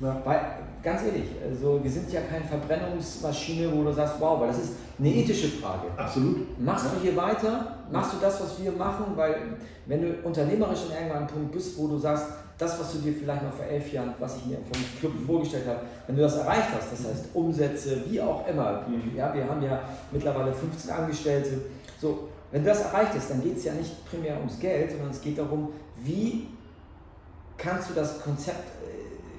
[0.00, 0.22] ja.
[0.24, 0.40] Weil,
[0.82, 4.72] ganz ehrlich, also wir sind ja keine Verbrennungsmaschine, wo du sagst, wow, weil das ist
[4.98, 5.88] eine ethische Frage.
[5.96, 6.58] Absolut.
[6.60, 6.90] Machst ja.
[6.92, 7.78] du hier weiter?
[7.90, 9.06] Machst du das, was wir machen?
[9.16, 9.36] Weil
[9.86, 12.26] wenn du unternehmerisch an irgendeinem Punkt bist, wo du sagst,
[12.58, 15.66] das, was du dir vielleicht noch vor elf Jahren, was ich mir vom Club vorgestellt
[15.68, 19.16] habe, wenn du das erreicht hast, das heißt Umsätze, wie auch immer, mhm.
[19.16, 19.80] ja, wir haben ja
[20.10, 21.60] mittlerweile 15 Angestellte,
[22.00, 25.10] so, wenn du das erreicht hast, dann geht es ja nicht primär ums Geld, sondern
[25.10, 25.68] es geht darum,
[26.02, 26.48] wie
[27.56, 28.64] kannst du das Konzept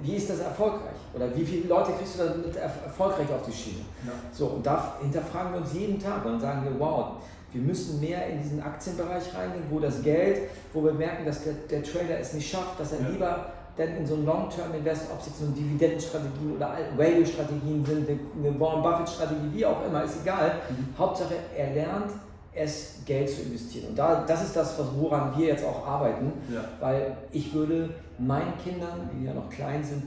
[0.01, 0.95] wie ist das erfolgreich?
[1.13, 3.81] Oder wie viele Leute kriegst du damit erfolgreich auf die Schiene?
[4.05, 4.11] Ja.
[4.31, 7.17] So, und da hinterfragen wir uns jeden Tag und sagen wir, wow,
[7.51, 11.53] wir müssen mehr in diesen Aktienbereich reingehen, wo das Geld, wo wir merken, dass der,
[11.69, 13.09] der Trader es nicht schafft, dass er ja.
[13.09, 13.45] lieber
[13.77, 18.83] denn in so ein Long-Term-Invest, ob es jetzt so Dividendenstrategien oder Value-Strategien sind, eine Warren
[18.83, 20.55] Buffett-Strategie, wie auch immer, ist egal.
[20.69, 20.97] Mhm.
[20.97, 22.11] Hauptsache, er lernt,
[22.53, 23.89] es Geld zu investieren.
[23.89, 26.63] Und da, das ist das, woran wir jetzt auch arbeiten, ja.
[26.79, 30.03] weil ich würde meinen Kindern, die ja noch klein sind,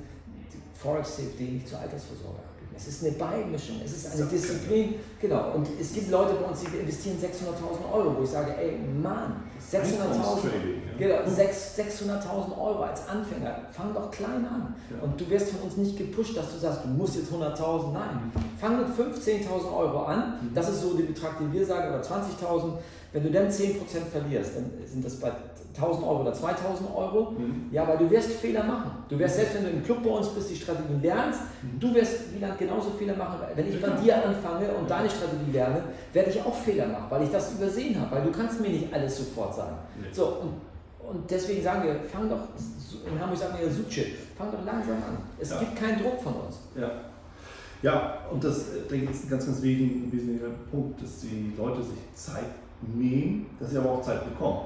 [0.75, 2.52] Forex CFD nicht zur Altersvorsorge abgeben.
[2.77, 4.95] Es ist eine Beimischung, es ist eine Disziplin.
[5.21, 8.79] Genau, und es gibt Leute bei uns, die investieren 600.000 Euro, wo ich sage, ey
[9.03, 14.75] Mann, 600.000 genau, 600.000 Euro als Anfänger, fang doch klein an.
[15.01, 17.93] Und du wirst von uns nicht gepusht, dass du sagst, du musst jetzt 100.000.
[17.93, 20.39] Nein, fang mit 15.000 Euro an.
[20.43, 20.55] Mhm.
[20.55, 22.79] Das ist so der Betrag, den wir sagen, oder 20.000.
[23.13, 23.77] Wenn du dann 10%
[24.11, 25.31] verlierst, dann sind das bei
[25.75, 27.31] 1000 Euro oder 2000 Euro.
[27.33, 27.69] Mhm.
[27.71, 28.91] Ja, weil du wirst Fehler machen.
[29.09, 31.81] Du wirst selbst, wenn du im Club bei uns bist, die Strategien lernst, mhm.
[31.81, 33.41] du wirst Wieland genauso Fehler machen.
[33.55, 37.23] Wenn ich bei dir anfange und deine Strategie lerne, werde ich auch Fehler machen, weil
[37.23, 39.77] ich das übersehen habe, weil du kannst mir nicht alles sofort sagen.
[40.01, 40.09] Nee.
[40.13, 42.41] So, und, und deswegen sagen wir, fang doch,
[43.07, 44.07] in Hamburg sagen wir ja Suche,
[44.37, 45.19] fang doch langsam an.
[45.41, 45.59] Es ja.
[45.59, 46.59] gibt keinen Druck von uns.
[46.77, 46.91] Ja.
[47.83, 51.99] Ja, und das denke ich ist ein ganz, ganz wesentlicher Punkt, dass die Leute sich
[52.15, 52.45] Zeit
[52.95, 54.61] nehmen, dass sie aber auch Zeit bekommen.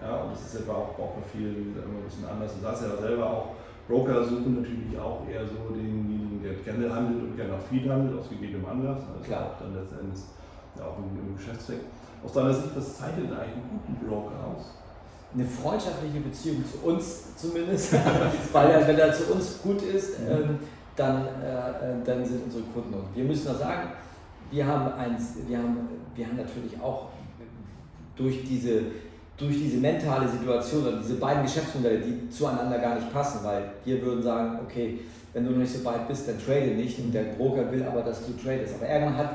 [0.00, 2.54] Ja, und das ist etwa auch, auch bei vielen immer ein bisschen anders.
[2.54, 3.46] Du sagst ja selber auch,
[3.88, 8.18] Broker suchen natürlich auch eher so denjenigen, der gerne handelt und gerne auch viel handelt,
[8.18, 9.00] aus gegebenem Anlass.
[9.10, 9.46] Also Klar.
[9.46, 10.22] auch dann letztendlich
[10.78, 11.80] ja, auch im, im Geschäftszweck.
[12.24, 14.74] Aus deiner Sicht, was zeichnet eigentlich einen guten Broker aus?
[15.34, 17.92] Eine freundschaftliche Beziehung zu uns zumindest,
[18.52, 20.26] weil er, wenn er zu uns gut ist, mhm.
[20.30, 20.58] ähm,
[20.96, 22.94] dann, äh, dann sind unsere Kunden.
[22.94, 23.90] Und wir müssen noch sagen,
[24.50, 25.76] wir haben, eins, wir, haben,
[26.14, 27.08] wir haben natürlich auch
[28.16, 28.82] durch diese
[29.38, 34.02] durch diese mentale Situation oder diese beiden Geschäftsmodelle, die zueinander gar nicht passen, weil wir
[34.02, 34.98] würden sagen, okay,
[35.32, 38.02] wenn du noch nicht so weit bist, dann trade nicht und der Broker will aber,
[38.02, 38.74] dass du tradest.
[38.74, 39.30] Aber irgendwann hat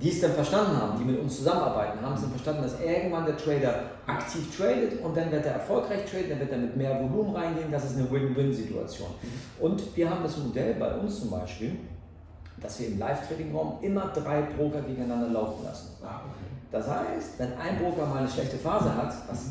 [0.00, 3.24] die es dann verstanden haben, die mit uns zusammenarbeiten, haben es dann verstanden, dass irgendwann
[3.24, 7.00] der Trader aktiv tradet und dann wird er erfolgreich traden, dann wird er mit mehr
[7.00, 9.08] Volumen reingehen, das ist eine Win-Win-Situation.
[9.58, 11.76] Und wir haben das Modell bei uns zum Beispiel,
[12.60, 15.96] dass wir im Live-Trading-Raum immer drei Broker gegeneinander laufen lassen.
[16.02, 16.35] Ah, okay.
[16.72, 19.46] Das heißt, wenn ein Broker mal eine schlechte Phase hat, was,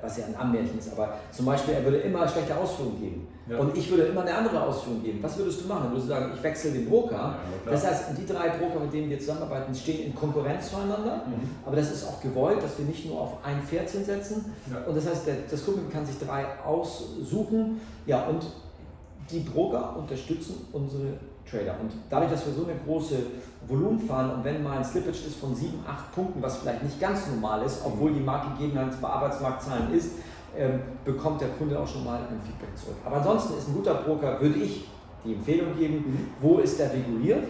[0.00, 3.58] was ja ein Ammärchen ist, aber zum Beispiel, er würde immer schlechte Ausführungen geben ja.
[3.58, 5.84] und ich würde immer eine andere Ausführung geben, was würdest du machen?
[5.84, 7.16] Dann würdest du sagen, ich wechsle den Broker.
[7.16, 7.36] Ja,
[7.70, 11.50] das heißt, die drei Broker, mit denen wir zusammenarbeiten, stehen in Konkurrenz zueinander, mhm.
[11.66, 14.52] aber das ist auch gewollt, dass wir nicht nur auf ein Pferdchen setzen.
[14.70, 14.86] Ja.
[14.86, 18.46] Und das heißt, der, das Kunden kann sich drei aussuchen ja, und
[19.30, 21.18] die Broker unterstützen unsere
[21.50, 21.76] Trader.
[21.80, 23.16] Und dadurch, dass wir so eine große
[23.66, 27.00] Volumen fahren und wenn mal ein Slippage ist von 7, 8 Punkten, was vielleicht nicht
[27.00, 30.12] ganz normal ist, obwohl die Marktgegebenheit bei Arbeitsmarktzahlen ist,
[30.56, 32.96] ähm, bekommt der Kunde auch schon mal ein Feedback zurück.
[33.04, 34.88] Aber ansonsten ist ein guter Broker, würde ich
[35.24, 36.28] die Empfehlung geben, mhm.
[36.40, 37.44] wo ist der reguliert?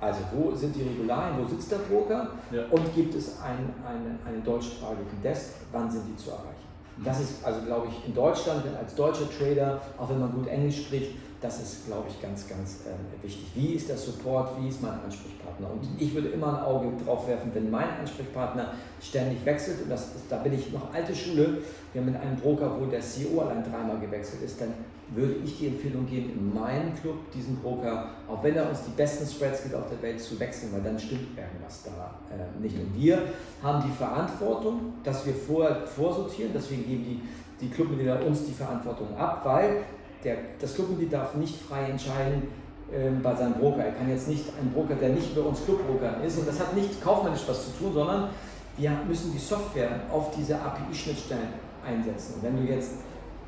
[0.00, 2.62] Also wo sind die Regularien, wo sitzt der Broker ja.
[2.70, 6.64] und gibt es einen, einen, einen deutschsprachigen Desk, wann sind die zu erreichen?
[6.96, 7.04] Mhm.
[7.04, 10.46] Das ist also, glaube ich, in Deutschland, wenn als deutscher Trader, auch wenn man gut
[10.46, 13.46] Englisch spricht, das ist, glaube ich, ganz, ganz äh, wichtig.
[13.54, 15.70] Wie ist der Support, wie ist mein Ansprechpartner?
[15.70, 20.02] Und ich würde immer ein Auge drauf werfen, wenn mein Ansprechpartner ständig wechselt, und das
[20.02, 21.58] ist, da bin ich noch alte Schule,
[21.92, 24.74] wir haben mit einem Broker, wo der CEO allein dreimal gewechselt ist, dann
[25.12, 28.92] würde ich die Empfehlung geben, in meinem Club diesen Broker, auch wenn er uns die
[28.92, 32.76] besten Spreads gibt auf der Welt, zu wechseln, weil dann stimmt irgendwas da äh, nicht.
[32.76, 33.18] Und wir
[33.62, 39.16] haben die Verantwortung, dass wir vorher vorsortieren, deswegen geben die, die Clubmitglieder uns die Verantwortung
[39.16, 39.82] ab, weil
[40.24, 42.48] der, das Clubmitglied darf nicht frei entscheiden,
[42.92, 43.84] ähm, bei seinem Broker.
[43.84, 46.74] Er kann jetzt nicht ein Broker, der nicht bei uns Clubbroker ist, und das hat
[46.74, 48.30] nicht kaufmännisch was zu tun, sondern
[48.76, 51.48] wir müssen die Software auf diese API-Schnittstellen
[51.86, 52.34] einsetzen.
[52.36, 52.92] Und wenn du jetzt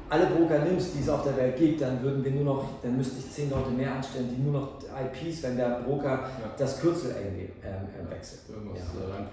[0.08, 2.96] alle Broker nimmst, die es auf der Welt gibt, dann würden wir nur noch, dann
[2.96, 6.28] müsste ich zehn Leute mehr anstellen, die nur noch IPs, wenn der Broker ja.
[6.56, 8.42] das Kürzel irgendwie ähm, äh, wechselt.
[8.48, 8.82] Ja.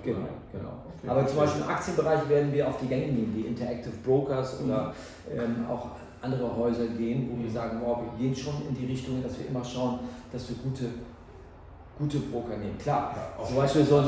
[0.04, 0.20] Genau,
[0.54, 0.74] genau.
[0.98, 1.10] Okay.
[1.10, 4.70] Aber zum Beispiel im Aktienbereich werden wir auf die Gänge gehen, die Interactive Brokers mhm.
[4.70, 4.94] oder
[5.32, 5.90] ähm, auch
[6.22, 7.44] andere Häuser gehen, wo mhm.
[7.44, 10.00] wir sagen, wow, wir gehen schon in die Richtung, dass wir immer schauen,
[10.32, 10.86] dass wir gute
[12.00, 12.78] gute Broker nehmen.
[12.82, 14.02] Klar, ja, zum Beispiel so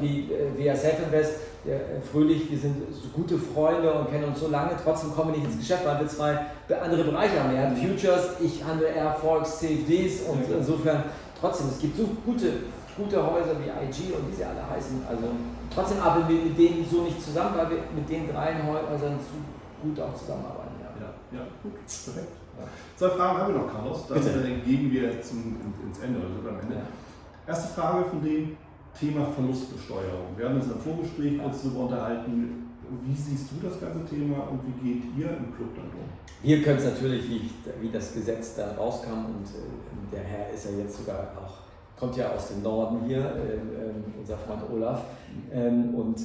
[0.00, 1.32] wie äh, via Self Invest,
[1.66, 5.34] der, äh, Fröhlich, wir sind so gute Freunde und kennen uns so lange, trotzdem kommen
[5.34, 6.38] wir nicht ins Geschäft, weil wir zwei
[6.82, 7.54] andere Bereiche haben.
[7.54, 8.88] Er hat Futures, ich handle
[9.20, 10.56] Forex, CFDs und ja.
[10.56, 11.04] insofern
[11.38, 12.52] trotzdem, es gibt so gute,
[12.96, 15.02] gute Häuser wie IG und wie sie alle heißen.
[15.06, 15.28] Also
[15.74, 19.36] trotzdem arbeiten wir mit denen so nicht zusammen, weil wir mit den drei Häusern zu
[19.82, 20.65] gut auch zusammenarbeiten.
[21.36, 22.32] Ja, gut, perfekt.
[22.96, 24.06] Zwei Fragen haben wir noch, Carlos.
[24.08, 24.40] Dann Bitte.
[24.64, 25.56] gehen wir zum,
[25.86, 26.76] ins Ende, also am Ende.
[26.76, 26.82] Ja.
[27.46, 28.56] Erste Frage von dem
[28.98, 30.32] Thema Verlustbesteuerung.
[30.36, 32.72] Wir haben uns im Vorgespräch kurz darüber unterhalten.
[33.04, 36.08] Wie siehst du das ganze Thema und wie geht ihr im Club dann um?
[36.42, 40.66] Wir können es natürlich, wie, wie, das Gesetz da rauskam und äh, der Herr ist
[40.66, 45.02] ja jetzt sogar auch, kommt ja aus dem Norden hier, äh, äh, unser Freund Olaf.
[45.52, 46.20] Ähm, und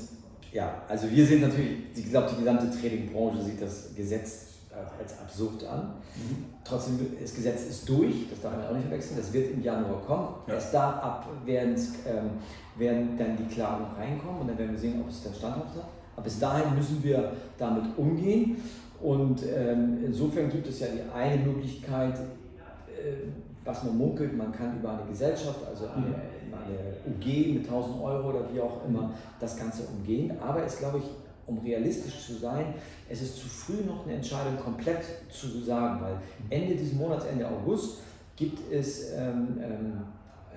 [0.51, 4.50] ja, also wir sind natürlich, ich glaube, die gesamte Trading-Branche sieht das Gesetz
[4.99, 5.93] als absurd an.
[6.15, 6.45] Mhm.
[6.63, 10.01] Trotzdem, das Gesetz ist durch, das darf man auch nicht verwechseln, das wird im Januar
[10.05, 10.27] kommen.
[10.47, 10.53] Ja.
[10.55, 11.75] Erst da ab werden,
[12.07, 12.29] ähm,
[12.77, 15.87] werden dann die Klagen reinkommen und dann werden wir sehen, ob es dann standhaft hat.
[16.15, 18.57] Aber bis dahin müssen wir damit umgehen.
[19.01, 23.29] Und ähm, insofern gibt es ja die eine Möglichkeit, äh,
[23.63, 26.15] was man munkelt, man kann über eine Gesellschaft, also eine, mhm.
[26.51, 30.33] eine UG mit 1000 Euro oder wie auch immer, das Ganze umgehen.
[30.39, 31.05] Aber es glaube ich
[31.51, 32.73] um realistisch zu sein,
[33.09, 36.17] es ist zu früh noch eine Entscheidung komplett zu sagen, weil
[36.49, 37.99] Ende dieses Monats, Ende August,
[38.35, 40.01] gibt es ähm, ähm,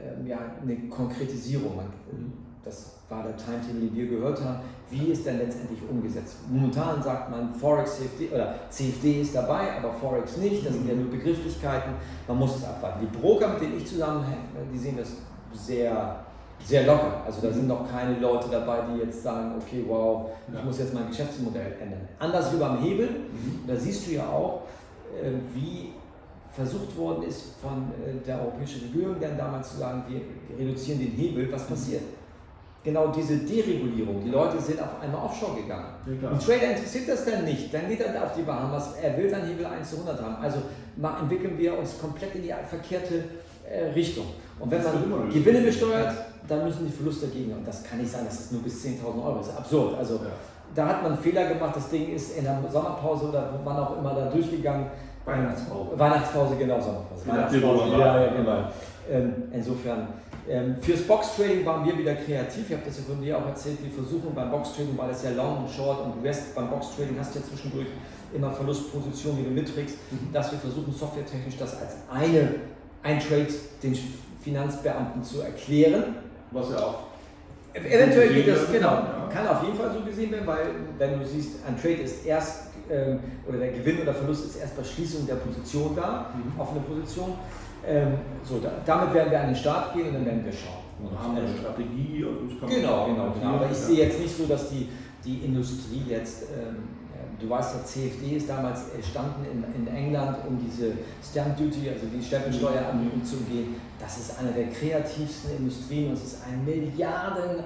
[0.01, 1.81] ähm ja, eine Konkretisierung.
[2.65, 4.61] Das war der Timetable, den wir gehört haben.
[4.91, 6.37] Wie ist denn letztendlich umgesetzt?
[6.49, 10.65] Momentan sagt man, Forex CFD oder CFD ist dabei, aber Forex nicht.
[10.65, 11.93] Das sind ja nur Begrifflichkeiten.
[12.27, 13.01] Man muss es abwarten.
[13.03, 15.11] Die Broker, mit denen ich zusammenhänge, die sehen das
[15.53, 16.24] sehr
[16.65, 17.23] sehr locker.
[17.27, 20.63] Also da sind noch keine Leute dabei, die jetzt sagen, okay, wow, ich ja.
[20.63, 22.09] muss jetzt mein Geschäftsmodell ändern.
[22.19, 23.61] Anders wie beim Hebel, mhm.
[23.67, 24.63] da siehst du ja auch,
[25.23, 25.93] äh, wie
[26.55, 30.21] versucht worden ist von äh, der europäischen Regierung dann damals zu sagen, wir
[30.57, 32.03] reduzieren den Hebel, was passiert?
[32.85, 34.23] Genau diese Deregulierung.
[34.23, 35.87] Die Leute sind auf einmal offshore gegangen.
[36.23, 37.73] Ja, Ein Trader interessiert das dann nicht.
[37.73, 40.37] Dann geht er auf die Bahamas, er will dann Hebel 1 zu 100 haben.
[40.37, 40.59] Also
[41.21, 43.25] entwickeln wir uns komplett in die verkehrte
[43.69, 44.27] äh, Richtung.
[44.61, 46.15] Und wenn man Gewinne besteuert,
[46.49, 47.53] dann müssen die Verluste dagegen.
[47.53, 49.57] Und das kann nicht sein, dass es nur bis 10.000 Euro ist.
[49.57, 49.97] Absurd.
[49.99, 50.21] Also ja.
[50.75, 51.75] da hat man einen Fehler gemacht.
[51.77, 54.87] Das Ding ist in der Sommerpause oder wann auch immer da durchgegangen.
[55.25, 55.99] Weihnachtspause.
[55.99, 57.27] Weihnachtspause, genau, Sommerpause.
[57.27, 58.59] Weihnachtspause, ja, ja, genau.
[59.11, 60.09] Ähm, insofern,
[60.47, 62.69] ähm, fürs Box-Trading waren wir wieder kreativ.
[62.69, 63.83] Ich habe das ja von dir auch erzählt.
[63.83, 67.35] Wir versuchen beim Box-Trading, weil es ja Long und Short und Rest beim Box-Trading hast
[67.35, 67.87] du ja zwischendurch
[68.35, 70.31] immer Verlustpositionen, die du mitträgst, mhm.
[70.33, 72.57] dass wir versuchen, softwaretechnisch das als eine,
[73.03, 73.49] ein Trade
[73.83, 73.97] den
[74.43, 76.17] Finanzbeamten zu erklären
[76.55, 76.99] was ja auch.
[77.75, 79.29] Eventuell geht das, genau, ja.
[79.33, 82.69] kann auf jeden Fall so gesehen werden, weil wenn du siehst, ein Trade ist erst,
[82.89, 86.61] ähm, oder der Gewinn oder Verlust ist erst bei Schließung der Position da, mhm.
[86.61, 87.35] offene Position.
[87.87, 90.85] Ähm, so, da, damit werden wir an den Start gehen und dann werden wir schauen.
[91.03, 93.55] Und haben eine Strategie und Genau, genau, genau.
[93.57, 94.89] Aber ich sehe jetzt nicht so, dass die,
[95.25, 96.85] die Industrie jetzt ähm,
[97.45, 100.93] Du weißt, der CFD ist damals entstanden in, in England, um diese
[101.23, 103.21] Stamp Duty, also die Stempelsteuer mhm.
[103.21, 103.75] umzugehen.
[104.01, 107.65] Das ist eine der kreativsten Industrien und es ist eine Milliarden,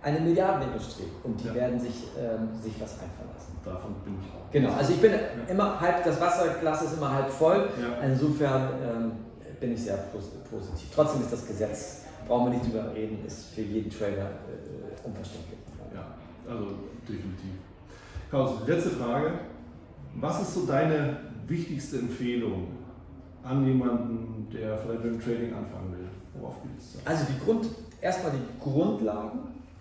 [0.00, 1.54] eine Milliardenindustrie und die ja.
[1.54, 3.52] werden sich, ähm, sich was einfallen lassen.
[3.62, 4.50] Davon bin ich auch.
[4.50, 5.18] Genau, also ich bin ja.
[5.46, 7.68] immer halb, das Wasserglas ist immer halb voll.
[7.78, 8.06] Ja.
[8.06, 9.12] Insofern ähm,
[9.60, 9.98] bin ich sehr
[10.50, 10.88] positiv.
[10.94, 15.58] Trotzdem ist das Gesetz, brauchen wir nicht drüber reden, ist für jeden Trader äh, unverständlich.
[15.92, 16.14] Ja,
[16.48, 16.64] also
[17.06, 17.67] definitiv.
[18.30, 19.30] Klaus, letzte Frage.
[20.16, 21.16] Was ist so deine
[21.46, 22.68] wichtigste Empfehlung
[23.42, 26.08] an jemanden, der vielleicht mit dem Trading anfangen will?
[26.34, 27.66] Worauf geht es Also die Grund,
[28.02, 29.38] erstmal die Grundlagen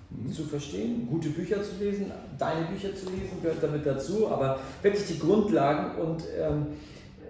[0.09, 0.31] mhm.
[0.31, 5.07] zu verstehen, gute Bücher zu lesen, deine Bücher zu lesen gehört damit dazu, aber wirklich
[5.07, 6.67] die Grundlagen und ähm,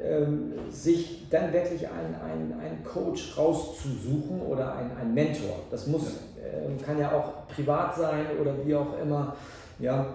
[0.04, 5.62] ähm, sich dann wirklich einen, einen, einen Coach rauszusuchen oder einen, einen Mentor.
[5.72, 6.60] Das muss, ja.
[6.60, 9.36] Ähm, kann ja auch privat sein oder wie auch immer.
[9.80, 10.06] Ja,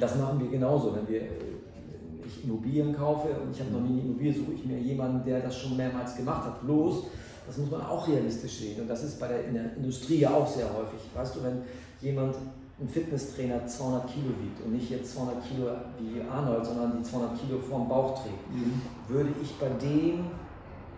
[0.00, 0.94] das machen wir genauso.
[0.94, 1.22] Wenn wir,
[2.28, 5.40] wirklich Immobilien kaufe und ich habe noch nie eine Immobilie, suche ich mir jemanden, der
[5.40, 6.60] das schon mehrmals gemacht hat.
[6.62, 7.04] Bloß,
[7.46, 10.30] das muss man auch realistisch sehen und das ist bei der, in der Industrie ja
[10.30, 11.00] auch sehr häufig.
[11.14, 11.62] Weißt du, wenn
[12.00, 12.36] jemand
[12.80, 15.66] ein Fitnesstrainer 200 Kilo wiegt und nicht jetzt 200 Kilo
[15.98, 18.80] wie Arnold, sondern die 200 Kilo vorm Bauch trägt, mhm.
[19.08, 20.26] würde ich bei dem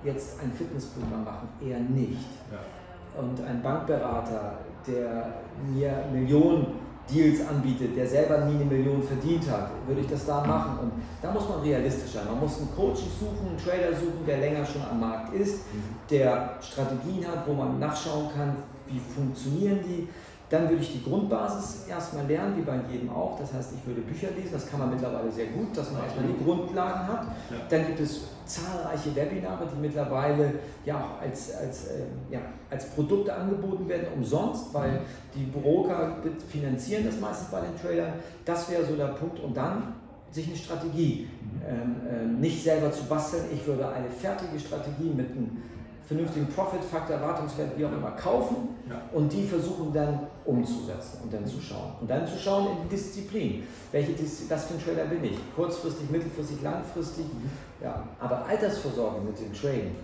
[0.04, 1.48] jetzt ein Fitnessprogramm machen?
[1.64, 2.18] Eher nicht.
[2.50, 3.22] Ja.
[3.22, 5.34] Und ein Bankberater, der
[5.72, 6.66] mir Millionen
[7.08, 10.78] Deals anbietet, der selber nie eine Million verdient hat, würde ich das da machen.
[10.80, 12.26] Und da muss man realistisch sein.
[12.26, 15.82] Man muss einen Coach suchen, einen Trader suchen, der länger schon am Markt ist, mhm.
[16.08, 20.08] der Strategien hat, wo man nachschauen kann, wie funktionieren die,
[20.50, 23.38] dann würde ich die Grundbasis erstmal lernen, wie bei jedem auch.
[23.38, 26.26] Das heißt, ich würde Bücher lesen, das kann man mittlerweile sehr gut, dass man erstmal
[26.26, 27.26] die Grundlagen hat.
[27.68, 33.32] Dann gibt es zahlreiche Webinare, die mittlerweile ja auch als, als, äh, ja, als Produkte
[33.32, 35.02] angeboten werden, umsonst, weil
[35.36, 36.16] die Broker
[36.48, 38.14] finanzieren das meistens bei den Tradern.
[38.44, 39.38] Das wäre so der Punkt.
[39.38, 39.94] Und dann
[40.32, 41.28] sich eine Strategie,
[41.68, 43.44] ähm, äh, nicht selber zu basteln.
[43.52, 45.62] Ich würde eine fertige Strategie mit einem
[46.10, 49.00] vernünftigen Profit-Faktor, Erwartungswert, wie auch immer, kaufen ja.
[49.12, 51.92] und die versuchen dann umzusetzen und dann zu schauen.
[52.00, 53.62] Und dann zu schauen in die Disziplin.
[53.92, 55.38] Welche Disziplin, das für ein Trader bin ich?
[55.54, 57.26] Kurzfristig, mittelfristig, langfristig.
[57.26, 57.50] Mhm.
[57.80, 58.02] Ja.
[58.18, 59.94] Aber Altersvorsorge mit dem Trading,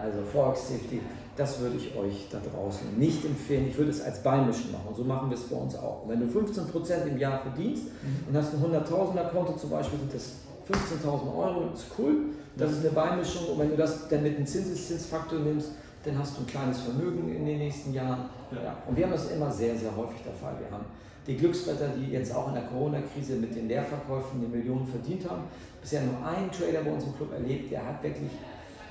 [0.00, 1.00] also Forex Safety,
[1.36, 3.66] das würde ich euch da draußen nicht empfehlen.
[3.68, 4.86] Ich würde es als Beimischen machen.
[4.86, 6.04] Und so machen wir es bei uns auch.
[6.04, 8.28] Und wenn du 15% im Jahr verdienst mhm.
[8.28, 10.34] und hast ein 100.000er Konto zum Beispiel, sind das
[10.68, 12.16] 15.000 Euro, ist cool.
[12.56, 15.70] Das ist eine Beimischung und wenn du das dann mit einem Zinseszinsfaktor nimmst,
[16.04, 18.28] dann hast du ein kleines Vermögen in den nächsten Jahren.
[18.50, 18.62] Ja.
[18.62, 18.76] ja.
[18.86, 20.54] Und wir haben das immer sehr, sehr häufig der Fall.
[20.58, 20.84] Wir haben
[21.26, 25.42] die Glücksritter, die jetzt auch in der Corona-Krise mit den Leerverkäufen die Millionen verdient haben.
[25.80, 28.30] Bisher nur ein Trader bei uns im Club erlebt, der hat wirklich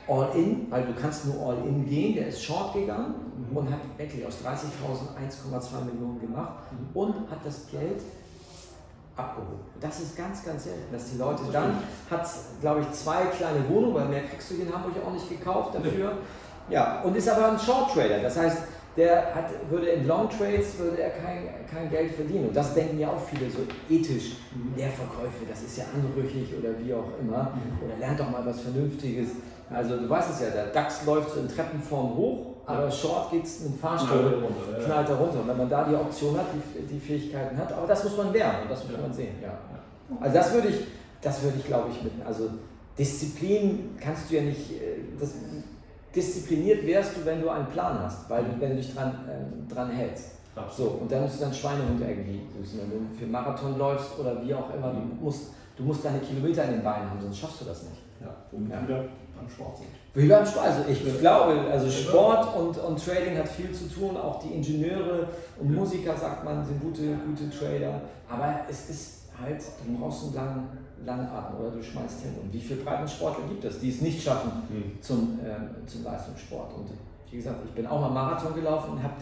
[0.08, 3.16] All-In, weil du kannst nur All-In gehen, der ist Short gegangen
[3.50, 3.58] mhm.
[3.58, 5.18] und hat wirklich aus 30.000
[5.52, 6.88] 1,2 Millionen gemacht mhm.
[6.94, 8.02] und hat das Geld
[9.18, 9.60] abgehoben.
[9.82, 11.78] Das ist ganz, ganz selten, dass die Leute dann,
[12.10, 12.28] hat
[12.62, 15.76] glaube ich, zwei kleine Wohnungen, weil mehr kriegst du hier in Hamburg auch nicht gekauft
[15.76, 16.14] dafür.
[16.70, 18.20] Ja, und ist aber ein Short Trader.
[18.22, 18.58] Das heißt,
[18.98, 22.48] der hat, würde in Long Trades würde er kein, kein Geld verdienen.
[22.48, 23.60] Und das denken ja auch viele so
[23.90, 24.38] ethisch.
[24.54, 24.74] Mhm.
[24.76, 27.54] Leerverkäufe, das ist ja anrüchig oder wie auch immer.
[27.54, 27.86] Mhm.
[27.86, 29.30] Oder lernt doch mal was Vernünftiges.
[29.70, 33.46] Also du weißt es ja, der DAX läuft so in Treppenform hoch, aber Short geht
[33.46, 35.40] es mit dem Fahrstuhl, runter, knallt er runter.
[35.40, 38.34] Und wenn man da die Option hat, die, die Fähigkeiten hat, aber das muss man
[38.34, 39.36] lernen und das muss man sehen.
[39.42, 39.58] Ja.
[40.20, 40.80] Also das würde ich,
[41.22, 42.50] das würde ich glaube ich mit, also
[42.98, 45.36] Disziplin kannst du ja nicht, äh, das,
[46.14, 49.92] diszipliniert wärst du, wenn du einen Plan hast, weil wenn du dich dran, äh, dran
[49.92, 50.32] hältst.
[50.76, 52.80] So, und dann musst du dann Schweinehund irgendwie lösen.
[52.82, 55.12] Wenn du für Marathon läufst oder wie auch immer, mhm.
[55.18, 58.02] du, musst, du musst deine Kilometer in den Beinen haben, sonst schaffst du das nicht.
[58.20, 58.82] Ja, womit ja.
[58.82, 59.06] wieder
[59.38, 59.88] beim Sport sind.
[60.14, 64.18] Wie beim Sport, also ich glaube, also Sport und, und Trading hat viel zu tun,
[64.18, 65.28] auch die Ingenieure
[65.60, 70.34] und Musiker, sagt man, sind gute, gute Trader, aber es ist halt, du brauchst einen
[70.34, 70.68] langen,
[71.06, 72.32] langen Atem oder du schmeißt hin.
[72.42, 75.02] Und wie viele Breitensportler gibt es, die es nicht schaffen mhm.
[75.02, 76.74] zum, ähm, zum Leistungssport?
[76.74, 76.90] Und
[77.30, 79.14] wie gesagt, ich bin auch mal Marathon gelaufen und habe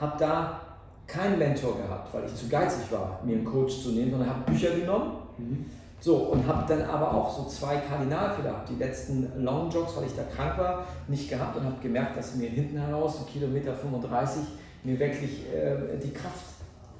[0.00, 0.60] hab da
[1.06, 4.50] keinen Mentor gehabt, weil ich zu geizig war, mir einen Coach zu nehmen, sondern habe
[4.50, 5.12] Bücher genommen.
[5.38, 5.66] Mhm
[6.00, 8.68] so, und habe dann aber auch so zwei Kardinalfehler gehabt.
[8.68, 12.36] Die letzten Long Jogs, weil ich da krank war, nicht gehabt und habe gemerkt, dass
[12.36, 14.42] mir hinten heraus, so Kilometer 35,
[14.84, 16.44] mir wirklich äh, die Kraft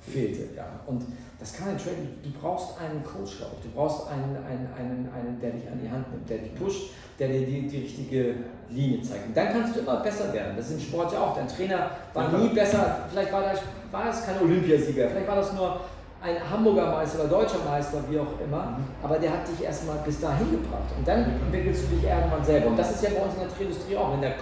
[0.00, 0.56] fehlte.
[0.56, 0.64] Ja.
[0.86, 1.04] Und
[1.38, 3.70] das kann ein Trader, du brauchst einen Coach, glaube ich.
[3.70, 6.90] Du brauchst einen, einen, einen, einen, der dich an die Hand nimmt, der dich pusht,
[7.18, 8.34] der dir die, die richtige
[8.70, 9.28] Linie zeigt.
[9.28, 10.56] Und dann kannst du immer besser werden.
[10.56, 11.36] Das ist im Sport ja auch.
[11.36, 13.60] Dein Trainer war nie besser, vielleicht war, das,
[13.92, 15.80] war es kein Olympiasieger, vielleicht war das nur
[16.20, 18.84] ein Hamburger Meister oder deutscher Meister, wie auch immer, mhm.
[19.02, 22.68] aber der hat dich erstmal bis dahin gebracht und dann entwickelst du dich irgendwann selber.
[22.68, 24.34] Und das ist ja bei uns in der Industrie auch, wenn der,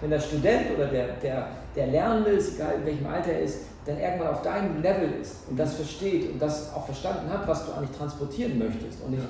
[0.00, 3.58] wenn der Student oder der, der, der Lernende ist, egal in welchem Alter er ist,
[3.84, 7.66] dann irgendwann auf deinem Level ist und das versteht und das auch verstanden hat, was
[7.66, 9.02] du eigentlich transportieren möchtest.
[9.02, 9.20] Und ich,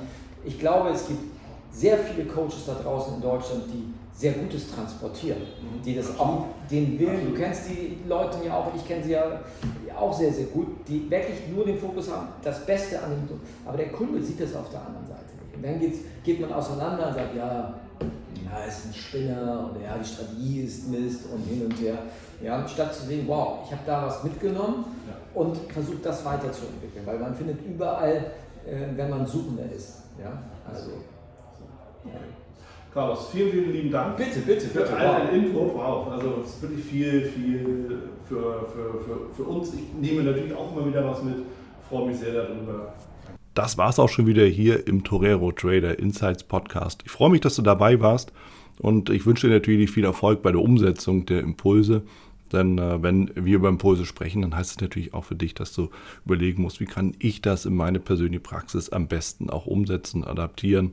[0.45, 1.34] ich glaube, es gibt
[1.75, 5.83] sehr viele Coaches da draußen in Deutschland, die sehr Gutes transportieren, mhm.
[5.83, 9.41] die das auch den Willen, du kennst die Leute ja auch, ich kenne sie ja
[9.99, 13.77] auch sehr, sehr gut, die wirklich nur den Fokus haben, das Beste an dem, aber
[13.77, 15.57] der Kunde sieht das auf der anderen Seite nicht.
[15.57, 17.75] Und dann geht's, geht man auseinander und sagt, ja,
[18.45, 21.99] ja, ist ein Spinner und ja, die Strategie ist Mist und hin und her.
[22.43, 25.41] Ja, statt zu sehen, wow, ich habe da was mitgenommen ja.
[25.41, 28.33] und versucht das weiterzuentwickeln, weil man findet überall,
[28.67, 30.03] äh, wenn man Suchender ist.
[30.23, 30.91] Ja, also.
[32.93, 34.17] Carlos, vielen, vielen lieben Dank.
[34.17, 34.97] Bitte, bitte, für bitte.
[34.97, 35.75] all dein Input.
[35.75, 39.75] Wow, also es ist wirklich viel, viel für, für, für, für uns.
[39.75, 41.35] Ich nehme natürlich auch immer wieder was mit.
[41.89, 42.95] Freue mich sehr darüber.
[43.55, 47.03] Das war es auch schon wieder hier im Torero Trader Insights Podcast.
[47.05, 48.33] Ich freue mich, dass du dabei warst
[48.79, 52.03] und ich wünsche dir natürlich viel Erfolg bei der Umsetzung der Impulse,
[52.53, 55.73] Denn äh, wenn wir über Impulse sprechen, dann heißt es natürlich auch für dich, dass
[55.73, 55.91] du
[56.25, 60.93] überlegen musst, wie kann ich das in meine persönliche Praxis am besten auch umsetzen, adaptieren